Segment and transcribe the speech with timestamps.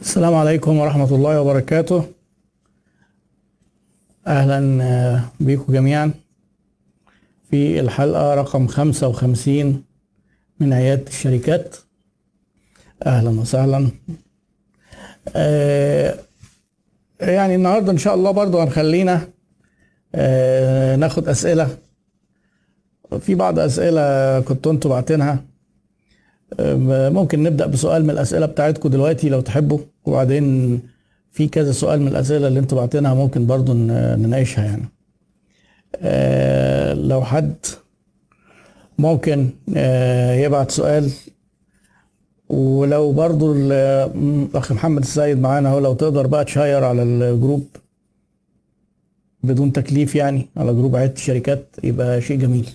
[0.00, 2.04] السلام عليكم ورحمة الله وبركاته.
[4.26, 6.12] أهلا بكم جميعا.
[7.50, 9.84] في الحلقة رقم 55
[10.60, 11.76] من عيادة الشركات.
[13.06, 13.88] أهلا وسهلا.
[15.36, 16.18] آه،
[17.20, 19.28] يعني النهاردة إن شاء الله برضو هنخلينا
[20.14, 21.78] آه، ناخد أسئلة.
[23.20, 25.32] في بعض أسئلة كنتوا أنتوا بعتينها.
[25.32, 25.47] آه،
[27.10, 29.78] ممكن نبدأ بسؤال من الأسئلة بتاعتكم دلوقتي لو تحبوا.
[30.04, 30.80] وبعدين
[31.32, 34.88] في كذا سؤال من الأسئلة اللي أنتوا بعتينها ممكن برضو نناقشها يعني.
[35.96, 37.54] آه، لو حد
[38.98, 41.10] ممكن آه، يبعت سؤال.
[42.48, 43.72] ولو برضو ال-
[44.50, 47.66] الأخ محمد السيد معانا هو لو تقدر بقى تشير على ال group
[49.42, 52.68] بدون تكليف يعني على group عيادة الشركات يبقى شيء جميل.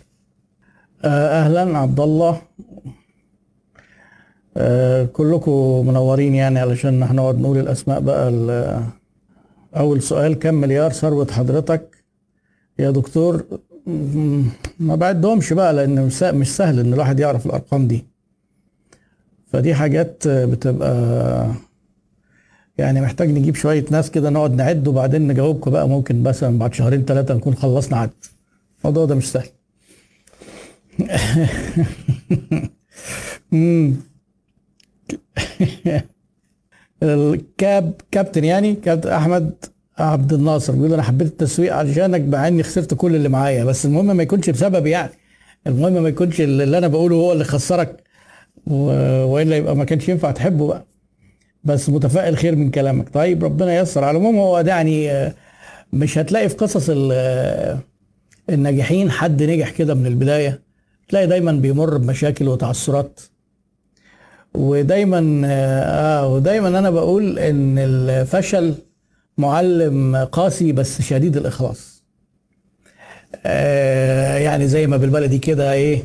[1.05, 2.41] آه، أهلا عبد الله.
[5.13, 8.31] كلكم منورين يعني علشان هنقعد نقول الأسماء بقى
[9.75, 12.03] أول سؤال كم مليار ثروة حضرتك
[12.79, 13.43] يا دكتور؟
[14.79, 18.05] ما بعدهمش بقى لأن مش سه- مش سهل إن الواحد يعرف الأرقام دي.
[19.47, 21.47] فدي حاجات بتبقى
[22.77, 25.89] يعني محتاج نجيب شوية ناس كده نقعد نعد وبعدين نجاوبكم بقى.
[25.89, 28.09] ممكن مثلا بعد شهرين ثلاثة نكون خلصنا عد.
[28.81, 29.47] الموضوع ده مش سهل.
[37.03, 39.53] الكاب كابتن يعني كابتن أحمد
[39.97, 44.17] عبد الناصر بيقول أنا حبيت التسويق علشانك مع إني خسرت كل اللي معايا بس المهم
[44.17, 45.11] ما يكونش بسببي يعني.
[45.67, 48.03] المهم ما يكونش اللي أنا بقوله هو اللي خسرك
[48.67, 50.85] وإلا يبقى ما كانش ينفع تحبه بقى.
[51.63, 53.09] بس متفائل خير من كلامك.
[53.09, 54.03] طيب ربنا ييسر.
[54.03, 55.33] على العموم هو ده يعني آه،
[55.93, 57.79] مش هتلاقي في قصص آه،
[58.49, 60.61] الناجحين حد نجح كده من البداية.
[61.09, 63.19] تلاقي دايما بيمر بمشاكل وتعثرات.
[64.55, 68.73] ودايما آه ودايما أنا بقول إن الفشل
[69.37, 72.03] معلم قاسي بس شديد الإخلاص.
[73.45, 76.03] آه يعني زي ما بالبلدي كده إيه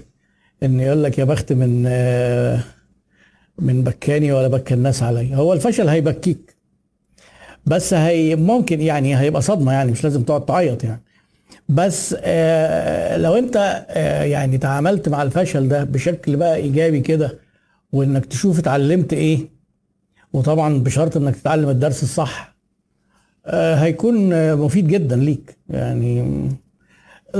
[0.63, 2.61] إن يقول لك يا بخت من آه
[3.59, 5.37] من بكاني ولا بكى الناس علي.
[5.37, 6.57] هو الفشل هيبكيك
[7.67, 11.03] بس هي ممكن يعني هيبقى صدمة يعني مش لازم تقعد تعيط يعني.
[11.69, 17.39] بس آه لو أنت آه يعني تعاملت مع الفشل ده بشكل بقى إيجابي كده
[17.93, 19.39] وإنك تشوف اتعلمت إيه.
[20.33, 22.57] وطبعا بشرط إنك تتعلم الدرس الصح
[23.47, 25.57] آه، هيكون آه، مفيد جدا ليك.
[25.71, 26.49] يعني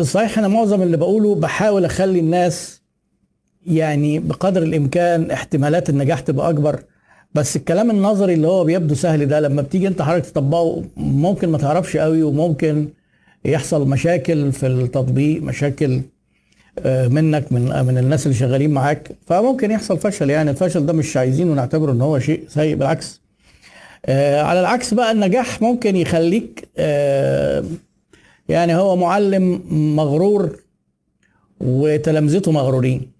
[0.03, 2.81] صحيح أنا معظم اللي بقوله بحاول أخلي الناس
[3.67, 6.83] يعني بقدر الإمكان احتمالات النجاح تبقى أكبر.
[7.35, 11.59] بس الكلام النظري اللي هو بيبدو سهل ده لما بتيجي أنت حضرتك تطبقه ممكن ما
[11.59, 12.89] تعرفش قوي وممكن
[13.45, 16.03] يحصل مشاكل في التطبيق مشاكل آه،
[17.09, 19.11] منك من من الناس اللي شغالين معاك.
[19.27, 20.51] فممكن يحصل فشل يعني.
[20.51, 23.21] الفشل ده مش عايزينه نعتبره إن هو شيء سيء بالعكس.
[24.07, 27.65] آه، على العكس بقى النجاح ممكن يخليك آه،
[28.49, 29.63] يعني هو معلم
[29.97, 30.59] مغرور
[31.61, 33.13] وتلامذته مغرورين.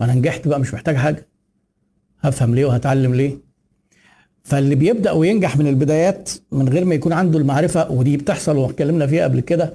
[0.00, 1.26] أنا نجحت بقى مش محتاج حاجة.
[2.20, 3.38] هفهم ليه وهتعلم ليه.
[4.44, 9.24] فاللي بيبدأ وينجح من البدايات من غير ما يكون عنده المعرفة ودي بتحصل واتكلمنا فيها
[9.24, 9.74] قبل كده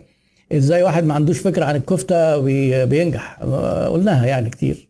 [0.52, 3.34] إزاي واحد ما عندوش فكرة عن الكفتة بي- بينجح؟
[3.90, 4.88] قلناها يعني كتير.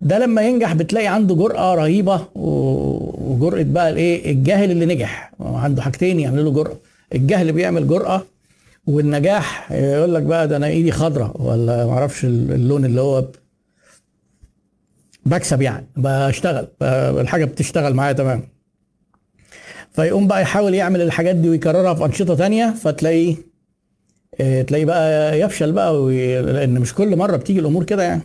[0.00, 5.32] ده لما ينجح بتلاقي عنده جرأة رهيبة وجرأة بقى الايه؟ الجاهل اللي نجح.
[5.40, 6.76] عنده حاجتين يعملوا له جرأة.
[7.14, 8.22] الجهل بيعمل جرأة
[8.86, 13.24] والنجاح يقول لك بقى ده أنا إيدي خضراء ولا معرفش اللون اللي هو
[15.26, 15.86] بكسب يعني.
[15.96, 16.66] بشتغل.
[17.20, 18.42] الحاجة بتشتغل معايا تمام.
[19.92, 23.36] فيقوم بقى يحاول يعمل الحاجات دي ويكررها في أنشطة تانية فتلاقيه
[24.38, 26.42] تلاقيه بقى يفشل بقى وي...
[26.42, 28.22] لأن مش كل مرة بتيجي الأمور كده يعني.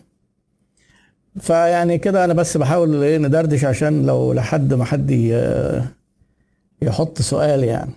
[1.39, 5.11] فيعني كده أنا بس بحاول إيه ندردش عشان لو لحد ما حد
[6.81, 7.91] يحط سؤال يعني.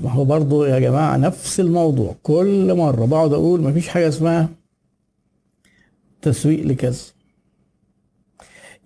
[0.00, 2.14] ما هو برضو يا جماعة نفس الموضوع.
[2.22, 4.48] كل مرة بقعد أقول مفيش حاجة اسمها
[6.22, 7.15] تسويق لكذا.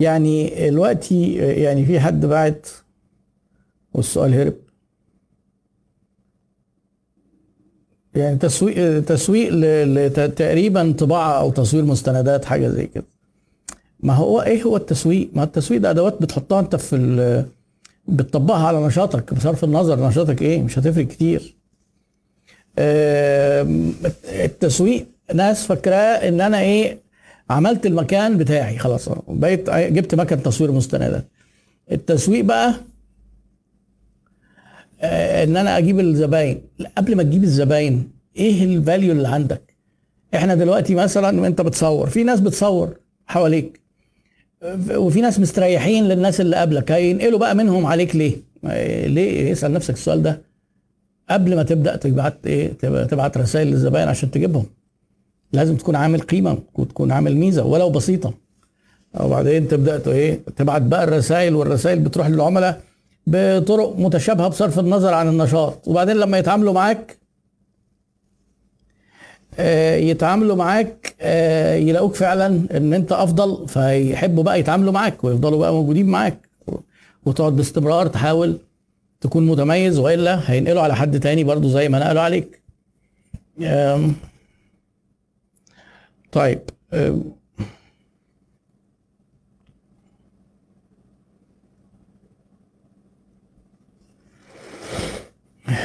[0.00, 2.68] يعني دلوقتي يعني في حد بعت
[3.94, 4.54] والسؤال هرب
[8.14, 9.50] يعني تسويق تسويق
[10.34, 13.04] تقريبا طباعة أو تصوير مستندات حاجة زي كده
[14.00, 17.44] ما هو إيه هو التسويق؟ ما التسويق ده أدوات بتحطها أنت في
[18.08, 21.56] بتطبقها على نشاطك بصرف النظر نشاطك إيه مش هتفرق كتير.
[24.44, 26.98] التسويق ناس فاكراه إن أنا إيه
[27.50, 29.08] عملت المكان بتاعي خلاص.
[29.28, 31.24] بقيت جبت مكان تصوير مستندات.
[31.92, 32.74] التسويق بقى
[35.00, 36.60] آه، إن أنا أجيب الزباين.
[36.98, 39.76] قبل ما تجيب الزباين إيه الفاليو اللي عندك؟
[40.34, 43.80] إحنا دلوقتي مثلا انت بتصور في ناس بتصور حواليك.
[44.94, 46.92] وفي ناس مستريحين للناس اللي قبلك.
[46.92, 48.36] هينقلوا بقى منهم عليك ليه؟
[49.06, 50.42] ليه؟ اسأل نفسك السؤال ده.
[51.30, 52.72] قبل ما تبدأ تبعت إيه؟
[53.06, 54.66] تبعت رسائل للزبائن عشان تجيبهم.
[55.52, 58.34] لازم تكون عامل قيمة وتكون عامل ميزة ولو بسيطة.
[59.20, 62.80] وبعدين تبدأ إيه تبعت بقى الرسائل والرسائل بتروح للعملاء
[63.26, 65.88] بطرق متشابهة بصرف النظر عن النشاط.
[65.88, 67.16] وبعدين لما يتعاملوا معاك
[69.58, 72.46] آه، يتعاملوا معاك آه، يلاقوك فعلا
[72.76, 76.48] إن أنت أفضل فيحبوا بقى يتعاملوا معاك ويفضلوا بقى موجودين معاك.
[77.26, 78.58] وتقعد باستمرار تحاول
[79.20, 82.60] تكون متميز وإلا هينقلوا على حد تاني برضو زي ما نقلوا عليك.
[86.32, 86.60] طيب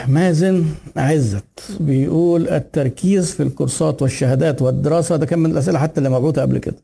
[0.08, 0.66] مازن
[0.98, 1.44] عزت
[1.80, 6.76] بيقول التركيز في الكورسات والشهادات والدراسة ده كان من الأسئلة حتى اللي مبعوثة قبل كده.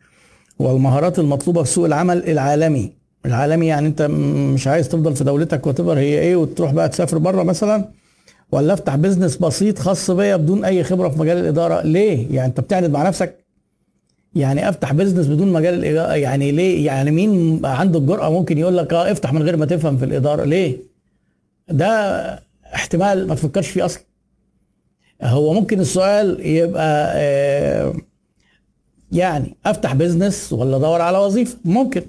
[0.59, 2.91] والمهارات المطلوبة في سوق العمل العالمي.
[3.25, 4.01] العالمي يعني أنت
[4.53, 7.89] مش عايز تفضل في دولتك وتبر هي إيه؟ وتروح بقى تسافر بره مثلا؟
[8.51, 12.59] ولا افتح business بسيط خاص بيا بدون أي خبرة في مجال الإدارة؟ ليه؟ يعني أنت
[12.59, 13.40] بتعند مع نفسك
[14.35, 18.93] يعني افتح business بدون مجال الاداره يعني ليه؟ يعني مين عنده الجرأة ممكن يقول لك
[18.93, 20.77] آه افتح من غير ما تفهم في الاداره ليه؟
[21.69, 21.89] ده
[22.75, 24.03] احتمال ما تفكرش فيه أصلا.
[25.23, 27.93] هو ممكن السؤال يبقى آه،
[29.11, 32.01] يعني افتح business ولا ادور على وظيفة؟ ممكن.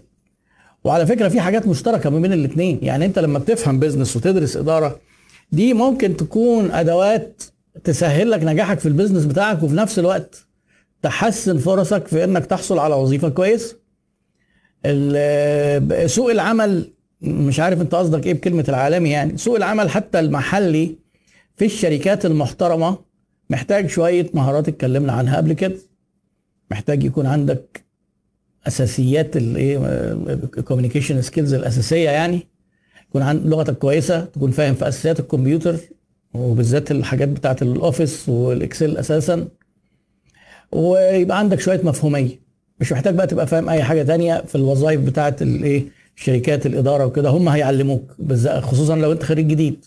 [0.84, 5.00] وعلى فكرة في حاجات مشتركة ما بين الاثنين يعني انت لما بتفهم business وتدرس اداره
[5.52, 7.42] دي ممكن تكون أدوات
[7.84, 10.46] تسهل لك نجاحك في ال business بتاعك وفي نفس الوقت
[11.02, 13.76] تحسن فرصك في إنك تحصل على وظيفة كويسه
[16.06, 20.96] سوق العمل مش عارف أنت قصدك إيه بكلمة العالمي يعني سوق العمل حتى المحلي
[21.56, 22.99] في الشركات المحترمة
[23.50, 25.75] محتاج شوية مهارات اتكلمنا عنها قبل كده.
[26.70, 27.84] محتاج يكون عندك
[28.66, 29.78] أساسيات الايه
[30.58, 32.49] ال communication skills الأساسية يعني.
[33.08, 35.76] يكون عندك لغتك كويسة تكون فاهم في أساسيات الكمبيوتر
[36.34, 39.49] وبالذات الحاجات بتاعة ال Office وال Excel أساسا.
[40.72, 42.42] ويبقى عندك شوية مفهومية.
[42.80, 45.84] مش محتاج بقى تبقى فاهم أي حاجة تانية في الوظائف بتاعه الإيه
[46.16, 47.28] شركات الإدارة وكده.
[47.30, 48.16] هم هيعلموك
[48.60, 49.84] خصوصا لو أنت خريج جديد.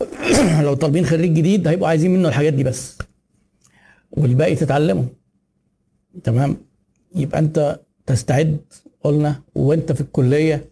[0.64, 2.98] لو طالبين خريج جديد هيبقوا عايزين منه الحاجات دي بس.
[4.10, 5.06] والباقي تتعلمه.
[6.24, 6.56] تمام؟
[7.14, 8.58] يبقى أنت تستعد
[9.04, 10.64] قلنا وأنت في الكلية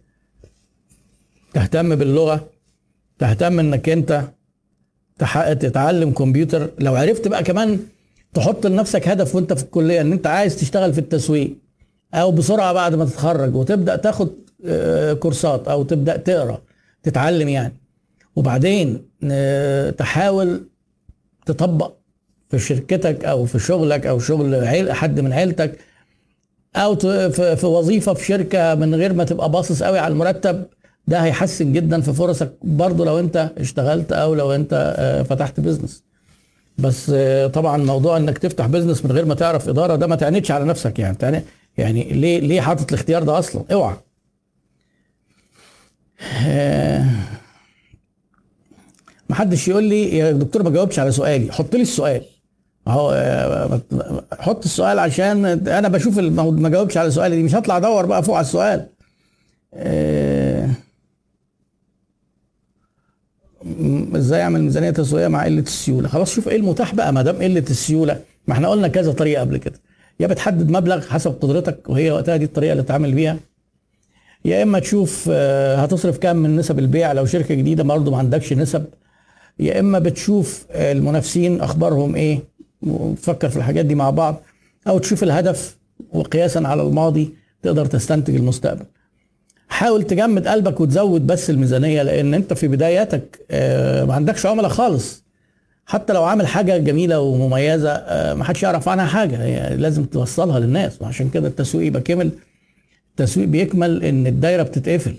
[1.54, 2.50] تهتم باللغة
[3.18, 4.24] تهتم إنك أنت
[5.60, 6.70] تتعلم كمبيوتر.
[6.78, 7.78] لو عرفت بقى كمان
[8.36, 11.56] تحط لنفسك هدف وانت في الكلية ان انت عايز تشتغل في التسويق
[12.14, 14.30] أو بسرعة بعد ما تتخرج وتبدأ تاخد
[14.66, 16.62] آه، كورسات أو تبدأ تقرأ
[17.02, 17.74] تتعلم يعني.
[18.36, 20.68] وبعدين آه، تحاول
[21.46, 21.92] تطبق
[22.48, 25.78] في شركتك أو في شغلك أو شغل عيل حد من عيلتك
[26.76, 26.96] أو
[27.56, 30.64] في وظيفة في شركة من غير ما تبقى باصص قوي على المرتب.
[31.08, 36.05] ده هيحسن جدا في فرصك برضه لو انت اشتغلت أو لو انت آه، فتحت بيزنس
[36.78, 37.10] بس
[37.54, 40.98] طبعا موضوع إنك تفتح بيزنس من غير ما تعرف إدارة ده ما تعنيتش على نفسك
[40.98, 41.44] يعني.
[41.78, 43.96] يعني ليه ليه حاطط الاختيار ده أصلا؟ اوعى.
[46.46, 47.04] آه،
[49.30, 52.22] محدش يقول لي يا دكتور ما جاوبش على سؤالي حط لي السؤال.
[52.88, 53.80] اهو آه،
[54.38, 58.36] حط السؤال عشان أنا بشوف ما جاوبش على سؤالي دي مش هطلع أدور بقى فوق
[58.36, 58.86] على السؤال.
[59.74, 60.45] آه،
[64.16, 67.64] إزاي اعمل ميزانية تسويقية مع قلة السيولة؟ خلاص شوف إيه المتاح بقى ما دام قلة
[67.70, 69.80] السيولة ما إحنا قلنا كذا طريقة قبل كده.
[70.20, 73.36] يا بتحدد مبلغ حسب قدرتك وهي وقتها دي الطريقة اللي تتعامل بيها.
[74.44, 78.52] يا إما تشوف آه، هتصرف كام من نسب البيع لو شركة جديدة برضه ما عندكش
[78.52, 78.84] نسب.
[79.58, 82.38] يا إما بتشوف آه، المنافسين أخبارهم إيه
[82.82, 84.42] وتفكر في الحاجات دي مع بعض
[84.88, 85.76] أو تشوف الهدف
[86.12, 88.84] وقياسا على الماضي تقدر تستنتج المستقبل.
[89.68, 95.24] حاول تجمد قلبك وتزود بس الميزانية لأن أنت في بداياتك آه، ما عندكش عملاء خالص.
[95.86, 97.92] حتى لو عامل حاجة جميلة ومميزة
[98.34, 99.42] ما حدش يعرف عنها حاجة.
[99.42, 101.02] يعني لازم توصلها للناس.
[101.02, 102.30] وعشان كده التسويق يبقى كمل
[103.10, 105.14] التسويق بيكمل إن الدايرة بتتقفل.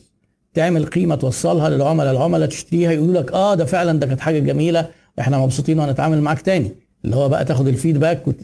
[0.53, 2.11] تعمل قيمة توصلها للعملاء.
[2.11, 4.87] العملاء تشتريها يقولوا لك آه ده فعلا ده كانت حاجة جميلة.
[5.19, 6.71] إحنا مبسوطين وهنتعامل معاك تاني.
[7.05, 8.35] اللي هو بقى تاخد الفيدباك وت...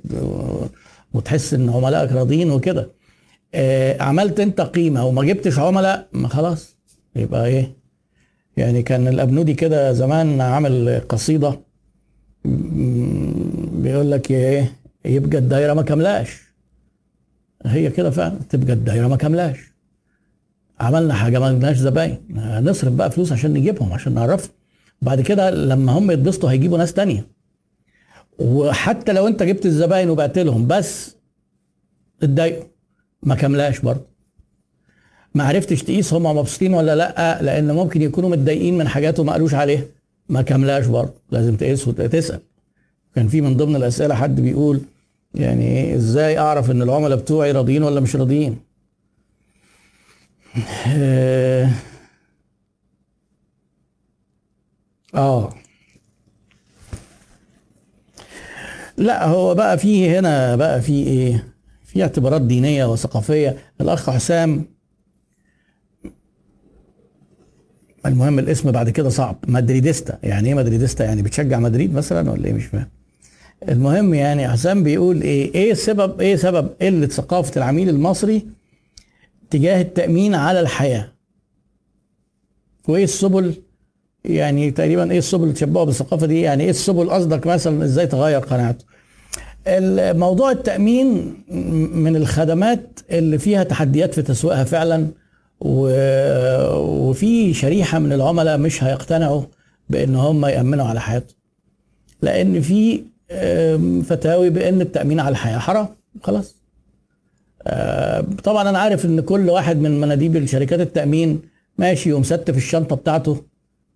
[1.14, 2.82] وتحس إن عملائك راضيين وكده.
[2.82, 2.88] آه
[4.00, 6.76] عملت انت قيمة وما جبتش عملاء ما خلاص.
[7.16, 7.74] يبقى إيه؟
[8.58, 11.60] يعني كان الابنودي كده زمان عامل قصيدة
[13.74, 14.74] بيقول لك إيه؟
[15.06, 16.42] يبقى الدايرة ما كملاش
[17.66, 19.58] هي كده فعلا تبقى الدايرة ما كملاش
[20.80, 22.18] عملنا حاجة ما جبناش زباين.
[22.62, 24.52] نصرف بقى فلوس عشان نجيبهم عشان نعرفهم.
[25.02, 27.28] بعد كده لما هم يتبسطوا هيجيبوا ناس تانية.
[28.40, 31.16] وحتى لو انت جبت الزباين وبعت لهم بس
[32.24, 32.73] اتضايقوا.
[33.26, 34.06] ما كملاش برضه.
[35.36, 39.54] ما عرفتش تقيس هم مبسوطين ولا لأ لأن ممكن يكونوا متضايقين من حاجات وما قالوش
[39.54, 39.84] عليها.
[40.30, 41.14] ما كملاش برضه.
[41.32, 42.40] لازم تقيس وتسال
[43.16, 44.82] كان في من ضمن الأسئلة حد بيقول
[45.36, 48.58] يعني إزاي أعرف إن العملاء بتوعي راضيين ولا مش راضيين؟
[50.88, 51.70] آه,
[55.16, 55.54] آه.
[58.98, 61.53] لأ هو بقى فيه هنا بقى فيه إيه؟
[61.94, 63.58] في اعتبارات دينية وثقافية.
[63.82, 64.66] الأخ حسام
[68.06, 69.38] المهم الاسم بعد كده صعب.
[69.48, 70.20] مدريديستا.
[70.24, 72.88] يعني إيه مدريديستا؟ يعني بتشجع مدريد مثلا ولا إيه؟ مش فاهم.
[73.70, 78.46] المهم يعني حسام بيقول إيه إيه سبب إيه سبب قلة ثقافة العميل المصري
[79.50, 81.12] تجاه التأمين على الحياة؟
[82.88, 83.54] وإيه السبل؟
[84.26, 88.40] يعني تقريبا إيه السبل اللي تشبهوا بالثقافة دي؟ يعني إيه السبل؟ قصدك مثلا إزاي تغير
[88.40, 88.86] قناعته؟
[90.14, 91.34] موضوع التأمين
[91.94, 95.08] من الخدمات اللي فيها تحديات في تسويقها فعلا
[95.60, 99.42] وفي شريحة من العملاء مش هيقتنعوا
[99.90, 101.36] بإن هم يأمنوا على حياتهم.
[102.22, 103.04] لأن في
[104.04, 105.88] فتاوي بإن التأمين على الحياة حرام
[106.24, 106.56] خلاص.
[108.44, 111.42] طبعا أنا عارف إن كل واحد من مناديب شركات التأمين
[111.78, 113.44] ماشي ومستف الشنطة بتاعته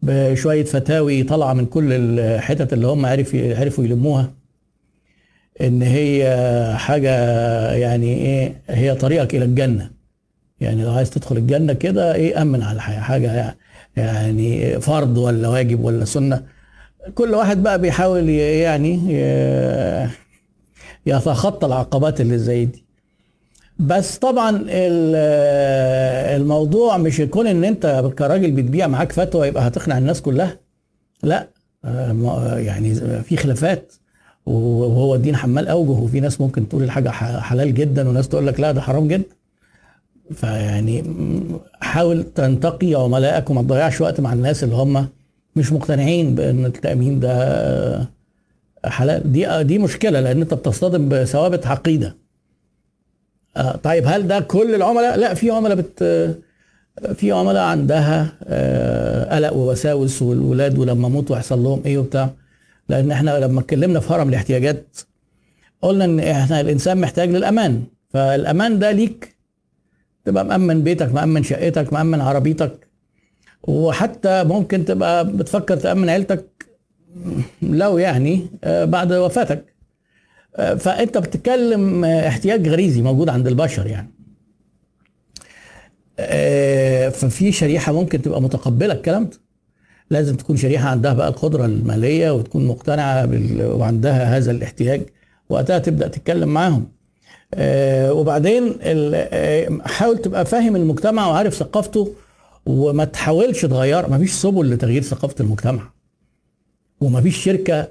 [0.02, 4.37] بشوية فتاوي طالعة من كل الحتت اللي هم عرف عرفوا يلموها.
[5.62, 6.24] إن هي
[6.78, 7.12] حاجة
[7.72, 9.92] يعني إيه هي طريقك إلى الجنة.
[10.60, 13.00] يعني لو عايز تدخل الجنة كده إيه أمن على الحياة.
[13.00, 13.58] حاجة
[13.98, 16.44] يعني فرض ولا واجب ولا سنة.
[17.16, 18.94] كل واحد بقى بيحاول يعني
[21.06, 22.86] يتخطى العقبات اللي زي دي.
[23.80, 24.66] بس طبعا
[26.36, 30.58] الموضوع مش يكون إن أنت كراجل بتبيع معاك فتوى يبقى هتقنع الناس كلها.
[31.24, 31.48] لا
[32.58, 33.94] يعني في خلافات.
[34.48, 38.72] وهو الدين حمال أوجه وفي ناس ممكن تقول الحاجة حلال جدا وناس تقول لك لا
[38.72, 39.24] ده حرام جدا.
[40.34, 41.04] فيعني
[41.82, 45.08] حاول تنتقي عملائك وما تضيعش وقت مع الناس اللي هم
[45.56, 48.10] مش مقتنعين بأن التأمين ده
[48.86, 49.32] حلال.
[49.32, 52.16] دي دي مشكلة لأن أنت بتصطدم بثوابت عقيدة.
[53.84, 56.04] طيب هل ده كل العملاء؟ لا في عملاء بت
[57.16, 58.22] في عملاء عندها
[59.36, 62.30] قلق ووساوس والولاد ولما أموت ويحصل لهم إيه وبتاع.
[62.90, 64.98] لأن إحنا لما اتكلمنا في هرم الاحتياجات
[65.82, 67.84] قلنا ان إحنا الانسان محتاج للامان.
[68.10, 69.38] فالامان ده ليك.
[70.26, 72.88] تبقى مأمن بيتك مأمن شقتك مأمن عربيتك.
[73.64, 76.66] وحتى ممكن تبقى بتفكر تأمن عيلتك
[77.62, 79.66] لو يعني بعد وفاتك.
[80.58, 84.14] فانت بتتكلم احتياج غريزي موجود عند البشر يعني.
[87.12, 89.47] ففي شريحة ممكن تبقى متقبلة الكلام ده.
[90.10, 93.66] لازم تكون شريحة عندها بقى القدرة المالية وتكون مقتنعة بال...
[93.66, 95.02] وعندها هذا الاحتياج
[95.50, 96.88] وقتها تبدأ تتكلم معاهم.
[98.10, 98.74] وبعدين
[99.86, 102.14] حاول تبقى فاهم المجتمع وعارف ثقافته
[102.66, 105.90] وما تحاولش تغير ما فيش سبل لتغيير ثقافة المجتمع.
[107.02, 107.88] وما فيش شركة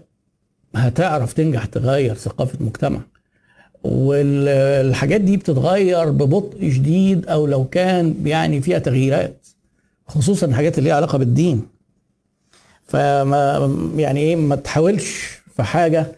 [0.74, 3.00] هتعرف تنجح تغير ثقافة مجتمع.
[3.84, 9.46] والحاجات دي بتتغير ببطء شديد أو لو كان يعني فيها تغييرات
[10.06, 11.75] خصوصا الحاجات اللي ليها علاقة بالدين.
[12.88, 16.12] فما يعني إيه ما تحاولش في حاجة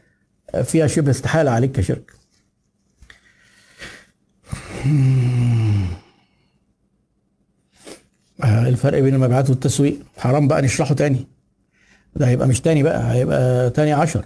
[0.65, 2.15] فيها شبه استحالة عليك كشركه
[8.45, 9.99] الفرق بين المبيعات والتسويق.
[10.17, 11.27] حرام بقى نشرحه تاني.
[12.17, 14.25] ده هيبقى مش تاني بقى هيبقى تاني عشر.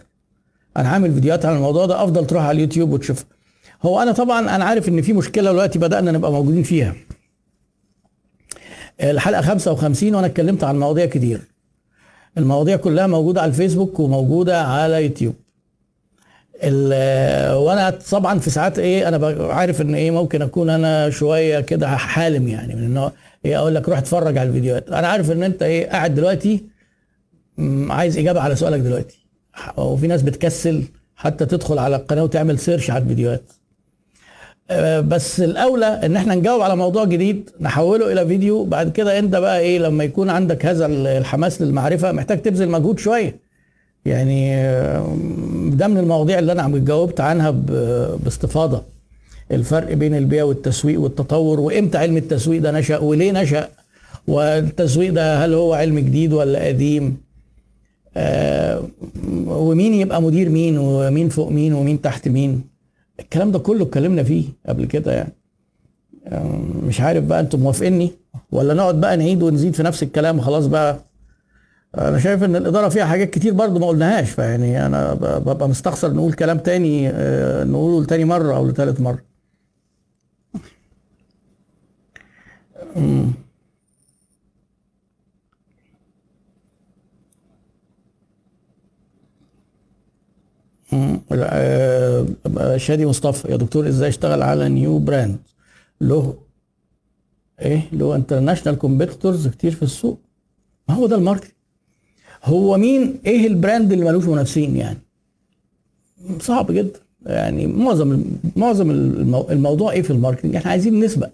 [0.77, 3.25] أنا عامل فيديوهات عن الموضوع ده أفضل تروح على اليوتيوب وتشوف.
[3.83, 6.95] هو أنا طبعا أنا عارف إن في مشكلة دلوقتي بدأنا نبقى موجودين فيها.
[9.01, 11.41] الحلقة 55 وأنا اتكلمت عن مواضيع كتير.
[12.39, 15.35] المواضيع كلها موجودة على الفيسبوك وموجودة على يوتيوب.
[16.65, 22.49] وأنا طبعا في ساعات إيه أنا عارف إن إيه ممكن أكون أنا شوية كده حالم
[22.49, 23.13] يعني من انه
[23.45, 24.89] إيه أقول لك روح اتفرج على الفيديوهات.
[24.89, 26.65] أنا عارف إن أنت إيه قاعد دلوقتي
[27.89, 29.27] عايز إجابة على سؤالك دلوقتي.
[29.77, 30.85] وفي ناس بتكسل
[31.17, 33.53] حتى تدخل على القناة وتعمل سيرش على الفيديوهات.
[35.01, 39.61] بس الأولى إن إحنا نجاوب على موضوع جديد نحوله إلى فيديو بعد كده أنت بقى
[39.61, 40.87] إيه لما يكون عندك هذا
[41.19, 43.37] الحماس للمعرفة محتاج تبذل مجهود شوية.
[44.05, 44.51] يعني
[45.77, 47.51] ده من المواضيع اللي أنا عم جاوبت عنها
[48.25, 48.83] باستفاضة.
[49.53, 53.69] الفرق بين البيع والتسويق والتطور وإمتى علم التسويق ده نشأ وليه نشأ
[54.29, 57.17] والتسويق ده هل هو علم جديد ولا قديم؟
[58.17, 58.83] آه
[59.47, 62.72] ومين يبقى مدير مين ومين فوق مين ومين تحت مين؟
[63.21, 65.33] الكلام ده كله اتكلمنا فيه قبل كده يعني.
[66.27, 68.11] آه مش عارف بقى أنتم موافقيني
[68.53, 70.99] ولا نقعد بقى نعيد ونزيد في نفس الكلام وخلاص بقى.
[71.99, 76.33] أنا شايف ان الإدارة فيها حاجات كتير برضو ما قلناهاش فيعني أنا ببقى مستخسر نقول
[76.33, 79.23] كلام تاني آه، نقوله لتاني مرة أو لتالت مرة.
[92.77, 93.53] شادي مصطفى.
[93.53, 95.39] يا دكتور إزاي اشتغل على نيو براند
[96.01, 96.35] له
[97.61, 100.21] إيه؟ له international competitors كتير في السوق.
[100.89, 101.55] ما هو ده ال market
[102.45, 104.99] هو مين؟ إيه ال brand اللي ملوش منافسين يعني؟
[106.41, 107.01] صعب جدا.
[107.27, 108.25] يعني معظم
[108.57, 108.91] معظم
[109.51, 111.31] الموضوع إيه في ال marketing إحنا عايزين نسبق.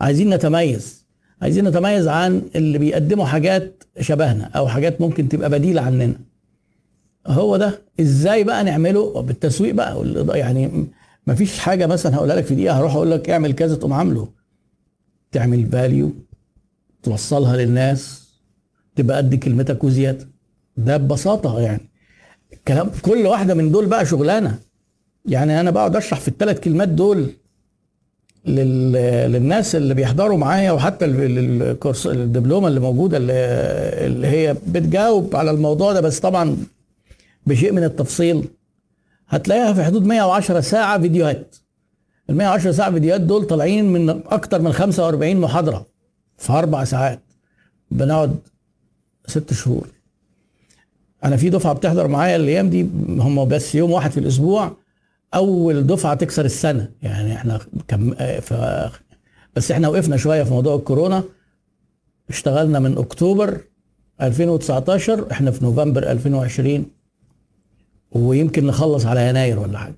[0.00, 1.04] عايزين نتميز.
[1.42, 6.14] عايزين نتميز عن اللي بيقدموا حاجات شبهنا أو حاجات ممكن تبقى بديلة عننا.
[7.26, 7.82] هو ده.
[8.00, 10.86] إزاي بقى نعمله؟ بالتسويق بقى يعني
[11.26, 12.78] ما فيش حاجة مثلا هقولها لك في دقيقة.
[12.78, 14.28] هروح أقول لك اعمل كذا تقوم عامله.
[15.32, 16.12] تعمل فاليو
[17.02, 18.26] توصلها للناس
[18.96, 20.28] تبقى قد كلمتك وزيادة.
[20.76, 21.90] ده ببساطة يعني.
[22.68, 24.58] كلام كل واحدة من دول بقى شغلانة.
[25.24, 27.30] يعني أنا بقعد أشرح في الثلاث كلمات دول
[28.46, 36.00] للناس اللي بيحضروا معايا وحتى الكورس الدبلومة اللي موجودة اللي هي بتجاوب على الموضوع ده.
[36.00, 36.56] بس طبعا
[37.46, 38.48] بشيء من التفصيل.
[39.28, 41.56] هتلاقيها في حدود 110 ساعة فيديوهات.
[42.30, 45.86] ال 110 ساعة فيديوهات دول طالعين من أكتر من 45 محاضرة
[46.38, 47.20] في أربع ساعات.
[47.90, 48.36] بنقعد
[49.26, 49.86] ست شهور.
[51.24, 54.76] أنا في دفعة بتحضر معايا الأيام دي هم بس يوم واحد في الأسبوع.
[55.34, 56.88] أول دفعة تكسر السنة.
[57.02, 58.54] يعني إحنا كم ف...
[59.56, 61.24] بس إحنا وقفنا شوية في موضوع الكورونا.
[62.28, 63.60] اشتغلنا من أكتوبر
[64.20, 66.86] 2019 إحنا في نوفمبر 2020
[68.12, 69.96] ويمكن نخلص على يناير ولا حاجة.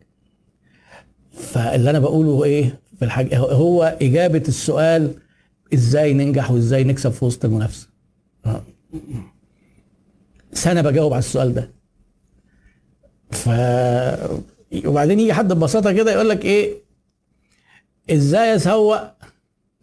[1.32, 5.14] فاللي أنا بقوله إيه في الحاجة هو إجابة السؤال
[5.74, 7.88] إزاي ننجح وإزاي نكسب في وسط المنافسة.
[8.46, 8.62] آه.
[10.52, 11.70] سنه بجاوب على السؤال ده.
[13.30, 13.48] ف
[14.86, 16.74] وبعدين يجي حد ببساطة كده يقول لك إيه
[18.10, 19.00] إزاي أسوق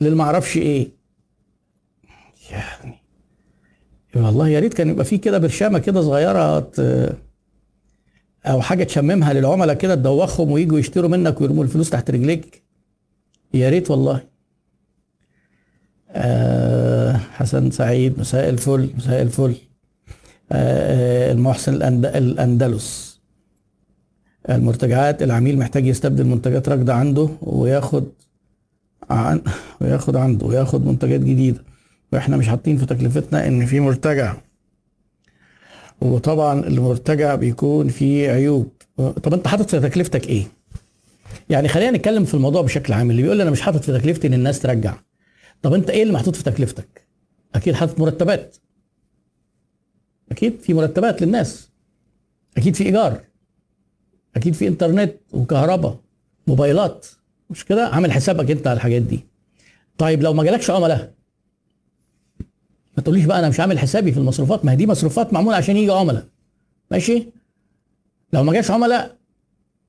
[0.01, 0.87] للمعرفش إيه؟
[2.51, 2.95] يعني
[4.15, 6.71] والله يا ريت كان يبقى في كده برشامة كده صغيرة
[8.45, 12.63] أو حاجة تشممها للعملاء كده تدوخهم ويجوا يشتروا منك ويرموا الفلوس تحت رجليك.
[13.53, 14.21] يا ريت والله.
[16.09, 19.55] آه حسن سعيد مساء الفل مساء الفل.
[20.51, 21.73] آه المحسن
[22.05, 23.19] الأندلس.
[24.49, 28.05] المرتجعات العميل محتاج يستبدل منتجات راكدة عنده وياخد
[29.09, 29.41] عن
[29.81, 31.63] وياخد عنده وياخد منتجات جديدة.
[32.13, 34.35] وإحنا مش حاطين في تكلفتنا إن في مرتجع.
[36.01, 38.71] وطبعا المرتجع بيكون فيه عيوب.
[38.97, 40.43] طب أنت حاطط في تكلفتك إيه؟
[41.49, 43.11] يعني خلينا نتكلم في الموضوع بشكل عام.
[43.11, 44.93] اللي بيقول أنا مش حاطط في تكلفتي إن الناس ترجع.
[45.61, 47.07] طب أنت إيه اللي محطوط في تكلفتك؟
[47.55, 48.55] أكيد حاطط مرتبات.
[50.31, 51.69] أكيد في مرتبات للناس.
[52.57, 53.21] أكيد في إيجار.
[54.35, 55.99] أكيد في إنترنت وكهرباء.
[56.47, 57.05] موبايلات.
[57.49, 59.19] مش كده؟ عامل حسابك أنت على الحاجات دي.
[59.97, 61.13] طيب لو ما جالكش عملاء
[62.97, 64.65] ما تقوليش بقى أنا مش عامل حسابي في المصروفات.
[64.65, 66.27] ما هي دي مصروفات معمولة عشان يجي عملاء.
[66.91, 67.27] ماشي؟
[68.33, 69.17] لو ما جاش عملاء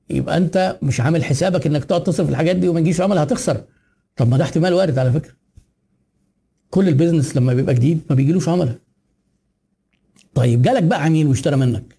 [0.09, 3.63] يبقى أنت مش عامل حسابك إنك تقعد تصرف الحاجات دي وما يجيش عملاء هتخسر.
[4.15, 5.33] طب ما ده احتمال وارد على فكرة.
[6.69, 8.77] كل البيزنس لما بيبقى جديد ما بيجيلوش عملاء.
[10.35, 11.97] طيب جالك بقى عميل واشترى منك.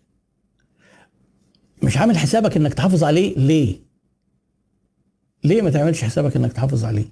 [1.83, 3.77] مش عامل حسابك إنك تحافظ عليه ليه؟
[5.45, 7.05] ليه ما تعملش حسابك إنك تحافظ عليه؟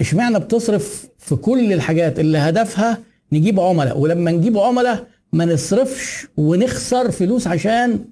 [0.00, 3.02] اشمعنى بتصرف في كل الحاجات اللي هدفها
[3.34, 8.04] نجيب عملاء ولما نجيب عملاء ما نصرفش ونخسر فلوس عشان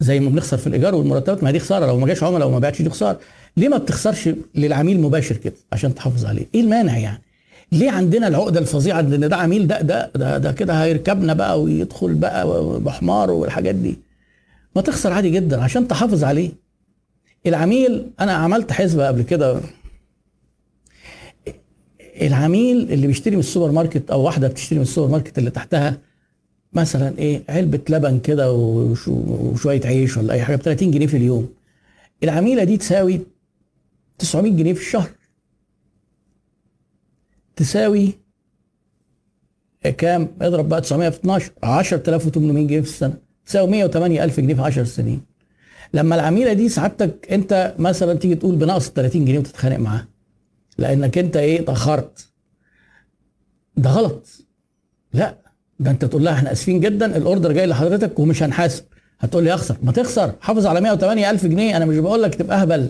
[0.00, 2.82] زي ما بنخسر في الإيجار والمرتبات ما دي خسارة لو ما جاش عملاء وما بعتش
[2.82, 3.20] دي خسارة.
[3.56, 6.46] ليه ما بتخسرش للعميل مباشر كده؟ عشان تحافظ عليه.
[6.54, 7.22] إيه المانع يعني؟
[7.72, 12.14] ليه عندنا العقدة الفظيعة إن ده عميل ده ده ده, ده كده هيركبنا بقى ويدخل
[12.14, 12.46] بقى
[12.80, 13.98] بحمار والحاجات دي؟
[14.76, 16.50] ما تخسر عادي جدا عشان تحافظ عليه.
[17.46, 19.60] العميل أنا عملت حسبة قبل كده
[22.22, 25.98] العميل اللي بيشتري من السوبر ماركت أو واحدة بتشتري من السوبر ماركت اللي تحتها
[26.72, 31.48] مثلا إيه علبة لبن كده وشوية عيش ولا أي حاجة ب 30 جنيه في اليوم.
[32.22, 33.20] العميلة دي تساوي
[34.18, 35.10] 900 جنيه في الشهر.
[37.56, 38.12] تساوي
[39.98, 43.14] كام؟ اضرب بقى 900 في 12 10800 جنيه في السنة.
[43.46, 45.22] تساوي 108 ألف جنيه في 10 سنين.
[45.94, 50.06] لما العميلة دي سعادتك أنت مثلا تيجي تقول بنقص 30 جنيه وتتخانق معاه
[50.78, 52.26] لأنك أنت إيه؟ تأخرت.
[53.76, 54.26] ده غلط.
[55.12, 55.34] لا
[55.80, 58.84] ده أنت تقول لها إحنا آسفين جدا الأوردر جاي لحضرتك ومش هنحاسب.
[59.20, 59.76] هتقول لي أخسر.
[59.82, 60.32] ما تخسر.
[60.40, 61.76] حافظ على 108 ألف جنيه.
[61.76, 62.88] أنا مش بقول لك تبقى أهبل.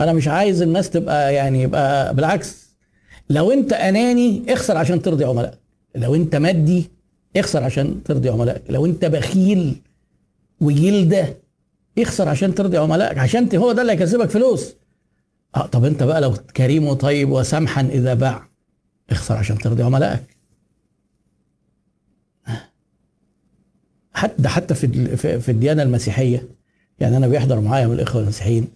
[0.00, 2.62] أنا مش عايز الناس تبقى يعني يبقى بالعكس.
[3.30, 5.58] لو أنت أناني اخسر عشان ترضي عملاء.
[5.94, 6.90] لو أنت مادي
[7.36, 9.76] اخسر عشان ترضي عملائك لو أنت بخيل
[10.60, 11.36] وجلدة
[11.98, 14.74] اخسر عشان ترضي عملائك عشان هو ده اللي هيكسبك فلوس.
[15.56, 18.48] آه طب انت بقى لو كريم وطيب وسمحا إذا باع
[19.10, 20.36] اخسر عشان ترضي عملائك.
[24.14, 26.48] حتى حتى في في الديانة المسيحية
[27.00, 28.68] يعني أنا بيحضر معايا من الإخوة المسيحيين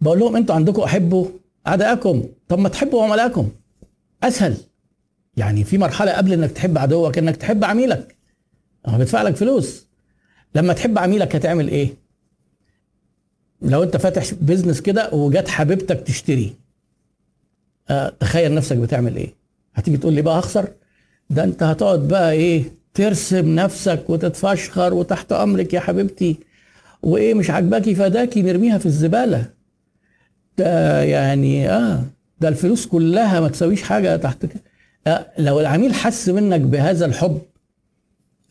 [0.00, 1.28] بقول لهم أنتوا عندكم أحبوا
[1.66, 3.50] أعدائكم طب ما تحبوا عملائكم.
[4.22, 4.56] أسهل.
[5.36, 8.16] يعني في مرحلة قبل إنك تحب عدوك إنك تحب عميلك.
[8.86, 9.86] هو بيدفع لك فلوس.
[10.54, 11.94] لما تحب عميلك هتعمل إيه؟
[13.62, 16.54] لو انت فاتح بيزنس كده وجت حبيبتك تشتري
[17.90, 19.34] أه تخيل نفسك بتعمل إيه؟
[19.74, 20.68] هتيجي تقول لي بقى هخسر؟
[21.30, 26.36] ده انت هتقعد بقى إيه ترسم نفسك وتتفشخر وتحت أمرك يا حبيبتي.
[27.02, 29.44] وإيه مش عاجباكي فداكي نرميها في الزبالة.
[30.58, 32.04] ده يعني آه
[32.40, 34.62] ده الفلوس كلها ما تساويش حاجة تحت كده
[35.06, 37.40] آه لو العميل حس منك بهذا الحب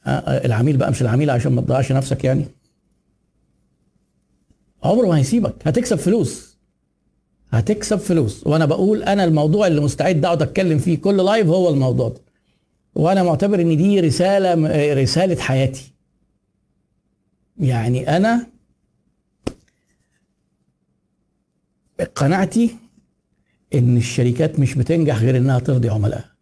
[0.06, 2.46] آه, آه العميل بقى مش العميل عشان ما تضيعش نفسك يعني.
[4.84, 5.68] عمره ما هيسيبك.
[5.68, 6.58] هتكسب فلوس.
[7.52, 8.48] هتكسب فلوس.
[8.48, 12.22] وأنا بقول أنا الموضوع اللي مستعد أقعد أتكلم فيه كل لايف هو الموضوع ده.
[12.96, 14.54] وأنا معتبر إن دي رسالة
[14.94, 15.94] رسالة حياتي.
[17.60, 18.48] يعني أنا
[22.16, 22.76] قناعتي
[23.74, 26.36] إن الشركات مش بتنجح غير إنها ترضي عملائها.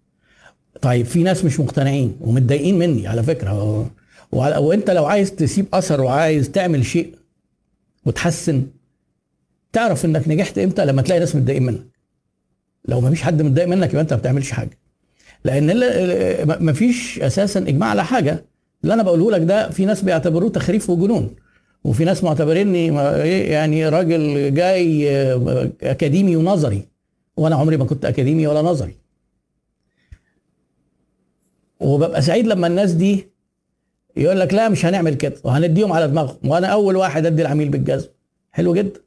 [0.82, 3.90] طيب في ناس مش مقتنعين ومتضايقين مني على فكرة.
[4.32, 7.16] وأنت لو عايز تسيب أثر وعايز تعمل شيء
[8.06, 8.68] وتحسن
[9.74, 11.86] تعرف إنك نجحت إمتى؟ لما تلاقي ناس متضايقين منك.
[12.88, 14.78] لو ما فيش حد متضايق منك يبقى أنت ما بتعملش حاجة.
[15.44, 15.80] لأن
[16.64, 18.46] ما فيش أساسا إجماع على حاجة.
[18.84, 21.36] اللي أنا بقوله لك ده في ناس بيعتبروه تخريف وجنون.
[21.84, 22.88] وفي ناس معتبريني
[23.52, 25.10] يعني راجل جاي
[25.84, 26.88] أكاديمي ونظري.
[27.38, 28.96] وأنا عمري ما كنت أكاديمي ولا نظري.
[31.80, 33.28] وببقى سعيد لما الناس دي
[34.18, 36.36] يقول لك لا مش هنعمل كده وهنديهم على دماغهم.
[36.46, 38.08] وأنا أول واحد أدي العميل بالجزم.
[38.52, 39.00] حلو جدا.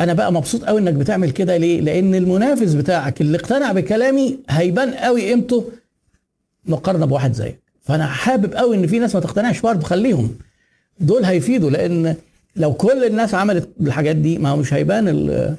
[0.00, 4.94] أنا بقى مبسوط قوي إنك بتعمل كده ليه؟ لأن المنافس بتاعك اللي اقتنع بكلامي هيبان
[4.94, 5.64] قوي قيمته
[6.66, 7.58] مقارنة بواحد زيك.
[7.82, 10.38] فأنا حابب قوي إن في ناس ما تقتنعش برضه خليهم
[11.00, 12.16] دول هيفيدوا لأن
[12.56, 15.56] لو كل الناس عملت الحاجات دي ما هو مش هيبان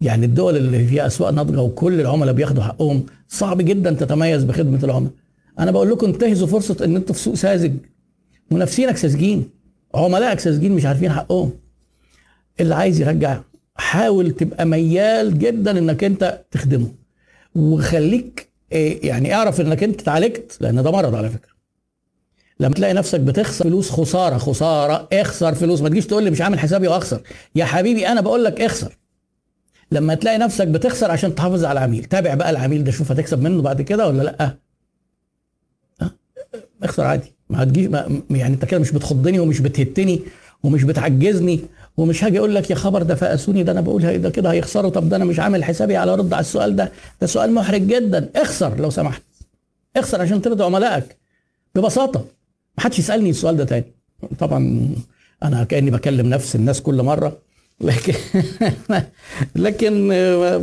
[0.00, 3.06] يعني الدول اللي فيها أسواق ناضجة وكل العملاء بياخدوا حقهم.
[3.28, 5.12] صعب جدا تتميز بخدمة العملاء.
[5.58, 7.72] أنا بقول لكم انتهزوا فرصة إن أنتوا في سوق ساذج.
[8.50, 9.50] منافسينك ساذجين.
[9.94, 11.52] عملائك ساذجين مش عارفين حقهم.
[12.60, 13.40] اللي عايز يرجع
[13.74, 16.92] حاول تبقى ميال جدا إنك أنت تخدمه.
[17.54, 21.52] وخليك إيه، يعني اعرف إنك أنت اتعالجت لأن ده مرض على فكرة.
[22.60, 25.80] لما تلاقي نفسك بتخسر فلوس خسارة خسارة اخسر فلوس.
[25.82, 27.20] ما تجيش تقول لي مش عامل حسابي وأخسر.
[27.54, 28.98] يا حبيبي أنا بقول لك اخسر.
[29.92, 32.04] لما تلاقي نفسك بتخسر عشان تحافظ على العميل.
[32.04, 34.58] تابع بقى العميل ده شوف هتكسب منه بعد كده ولا لأ.
[36.82, 37.32] اخسر عادي.
[37.50, 37.90] ما هتجيش
[38.30, 40.20] يعني انت كده مش بتخضني ومش بتهتني
[40.62, 41.60] ومش بتعجزني
[41.96, 44.90] ومش هاجي أقول لك يا خبر ده فقسوني ده أنا بقول ده كده هيخسروا.
[44.90, 46.92] طب ده أنا مش عامل حسابي على رد على السؤال ده.
[47.20, 48.30] ده سؤال محرج جدا.
[48.36, 49.22] اخسر لو سمحت.
[49.96, 51.16] اخسر عشان ترضي عملائك.
[51.74, 52.24] ببساطة.
[52.78, 53.84] ما حدش يسألني السؤال ده تاني.
[54.38, 54.88] طبعا
[55.42, 57.38] أنا كأني بكلم نفس الناس كل مرة.
[57.80, 58.14] لكن
[59.56, 60.08] لكن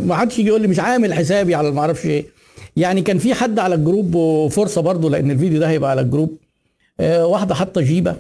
[0.08, 2.26] ما حدش يجي يقول لي مش عامل حسابي على ما أعرفش إيه.
[2.78, 6.38] يعني كان في حد على الجروب وفرصة برضو لأن الفيديو ده هيبقى على الجروب.
[7.00, 8.16] آه، واحدة حاطة جيبة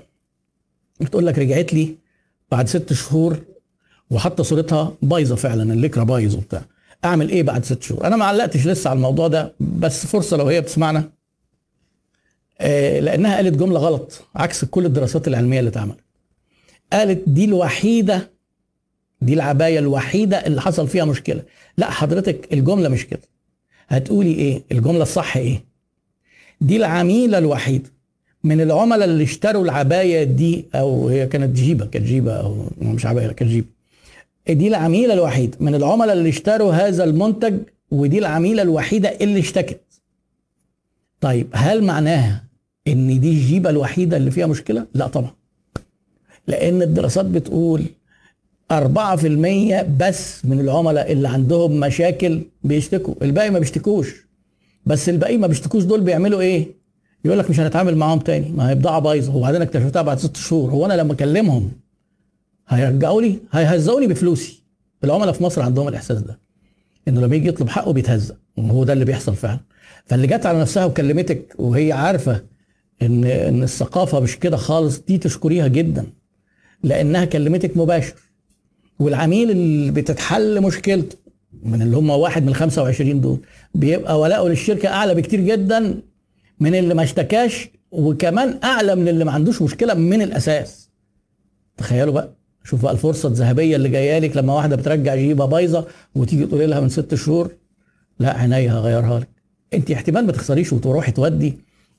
[1.01, 1.95] بتقول لك رجعت لي
[2.51, 3.39] بعد ست شهور
[4.11, 6.61] وحاطة صورتها بايظة فعلا الليكرا بايظ وبتاع.
[7.05, 10.47] أعمل إيه بعد ست شهور؟ أنا ما علقتش لسه على الموضوع ده بس فرصة لو
[10.47, 11.09] هي بتسمعنا.
[12.61, 15.99] آه، لأنها قالت جملة غلط عكس كل الدراسات العلمية اللي اتعملت.
[16.93, 18.31] قالت دي الوحيدة
[19.21, 21.43] دي العباية الوحيدة اللي حصل فيها مشكلة.
[21.77, 23.21] لا حضرتك الجملة مش كده.
[23.89, 25.63] هتقولي إيه؟ الجملة الصح إيه؟
[26.61, 27.89] دي العميلة الوحيده
[28.43, 33.27] من العملاء اللي اشتروا العباية دي أو هي كانت جيبة كانت جيبة أو مش عباية
[33.27, 33.67] كانت جيبة.
[34.49, 37.59] دي العميلة الوحيده من العملاء اللي اشتروا هذا المنتج
[37.91, 39.81] ودي العميلة الوحيدة اللي اشتكت.
[41.21, 42.43] طيب هل معناها
[42.87, 45.31] إن دي الجيبة الوحيدة اللي فيها مشكلة؟ لا طبعا.
[46.47, 47.83] لأن الدراسات بتقول
[48.71, 48.75] 4%
[49.99, 53.13] بس من العملاء اللي عندهم مشاكل بيشتكوا.
[53.21, 54.27] الباقي ما بيشتكوش.
[54.85, 56.67] بس الباقي ما بيشتكوش دول بيعملوا إيه؟
[57.25, 58.51] يقول لك مش هنتعامل معاهم تاني.
[58.51, 59.35] ما هي بضاعة بايظة.
[59.35, 60.71] وبعدين اكتشفتها بعد ست شهور.
[60.71, 61.71] هو أنا لما أكلمهم
[62.67, 64.63] هيرجعوا لي؟ هيهزقوني بفلوسي.
[65.03, 66.39] العملاء في مصر عندهم الإحساس ده.
[67.07, 68.35] إنه لما يجي يطلب حقه بيتهزق.
[68.57, 69.59] وهو ده اللي بيحصل فعلا.
[70.05, 72.41] فاللي جت على نفسها وكلمتك وهي عارفة
[73.01, 76.05] إن إن الثقافة مش كده خالص دي تشكريها جدا.
[76.83, 78.28] لأنها كلمتك مباشر.
[78.99, 81.17] والعميل اللي بتتحل مشكلته
[81.63, 83.39] من اللي هم واحد من ال 25 دول
[83.75, 85.95] بيبقى ولاؤه للشركة أعلى بكتير جدا
[86.59, 90.89] من اللي ما اشتكاش وكمان أعلى من اللي ما عندوش مشكلة من الأساس.
[91.77, 92.29] تخيلوا بقى
[92.63, 96.79] شوف بقى الفرصة الذهبية اللي جاية لك لما واحدة بترجع جيبة بايظة وتيجي تقولي لها
[96.79, 97.51] من ست شهور
[98.19, 99.27] لا عينيا هغيرها لك.
[99.73, 101.53] أنت احتمال ما تخسريش وتروحي تودي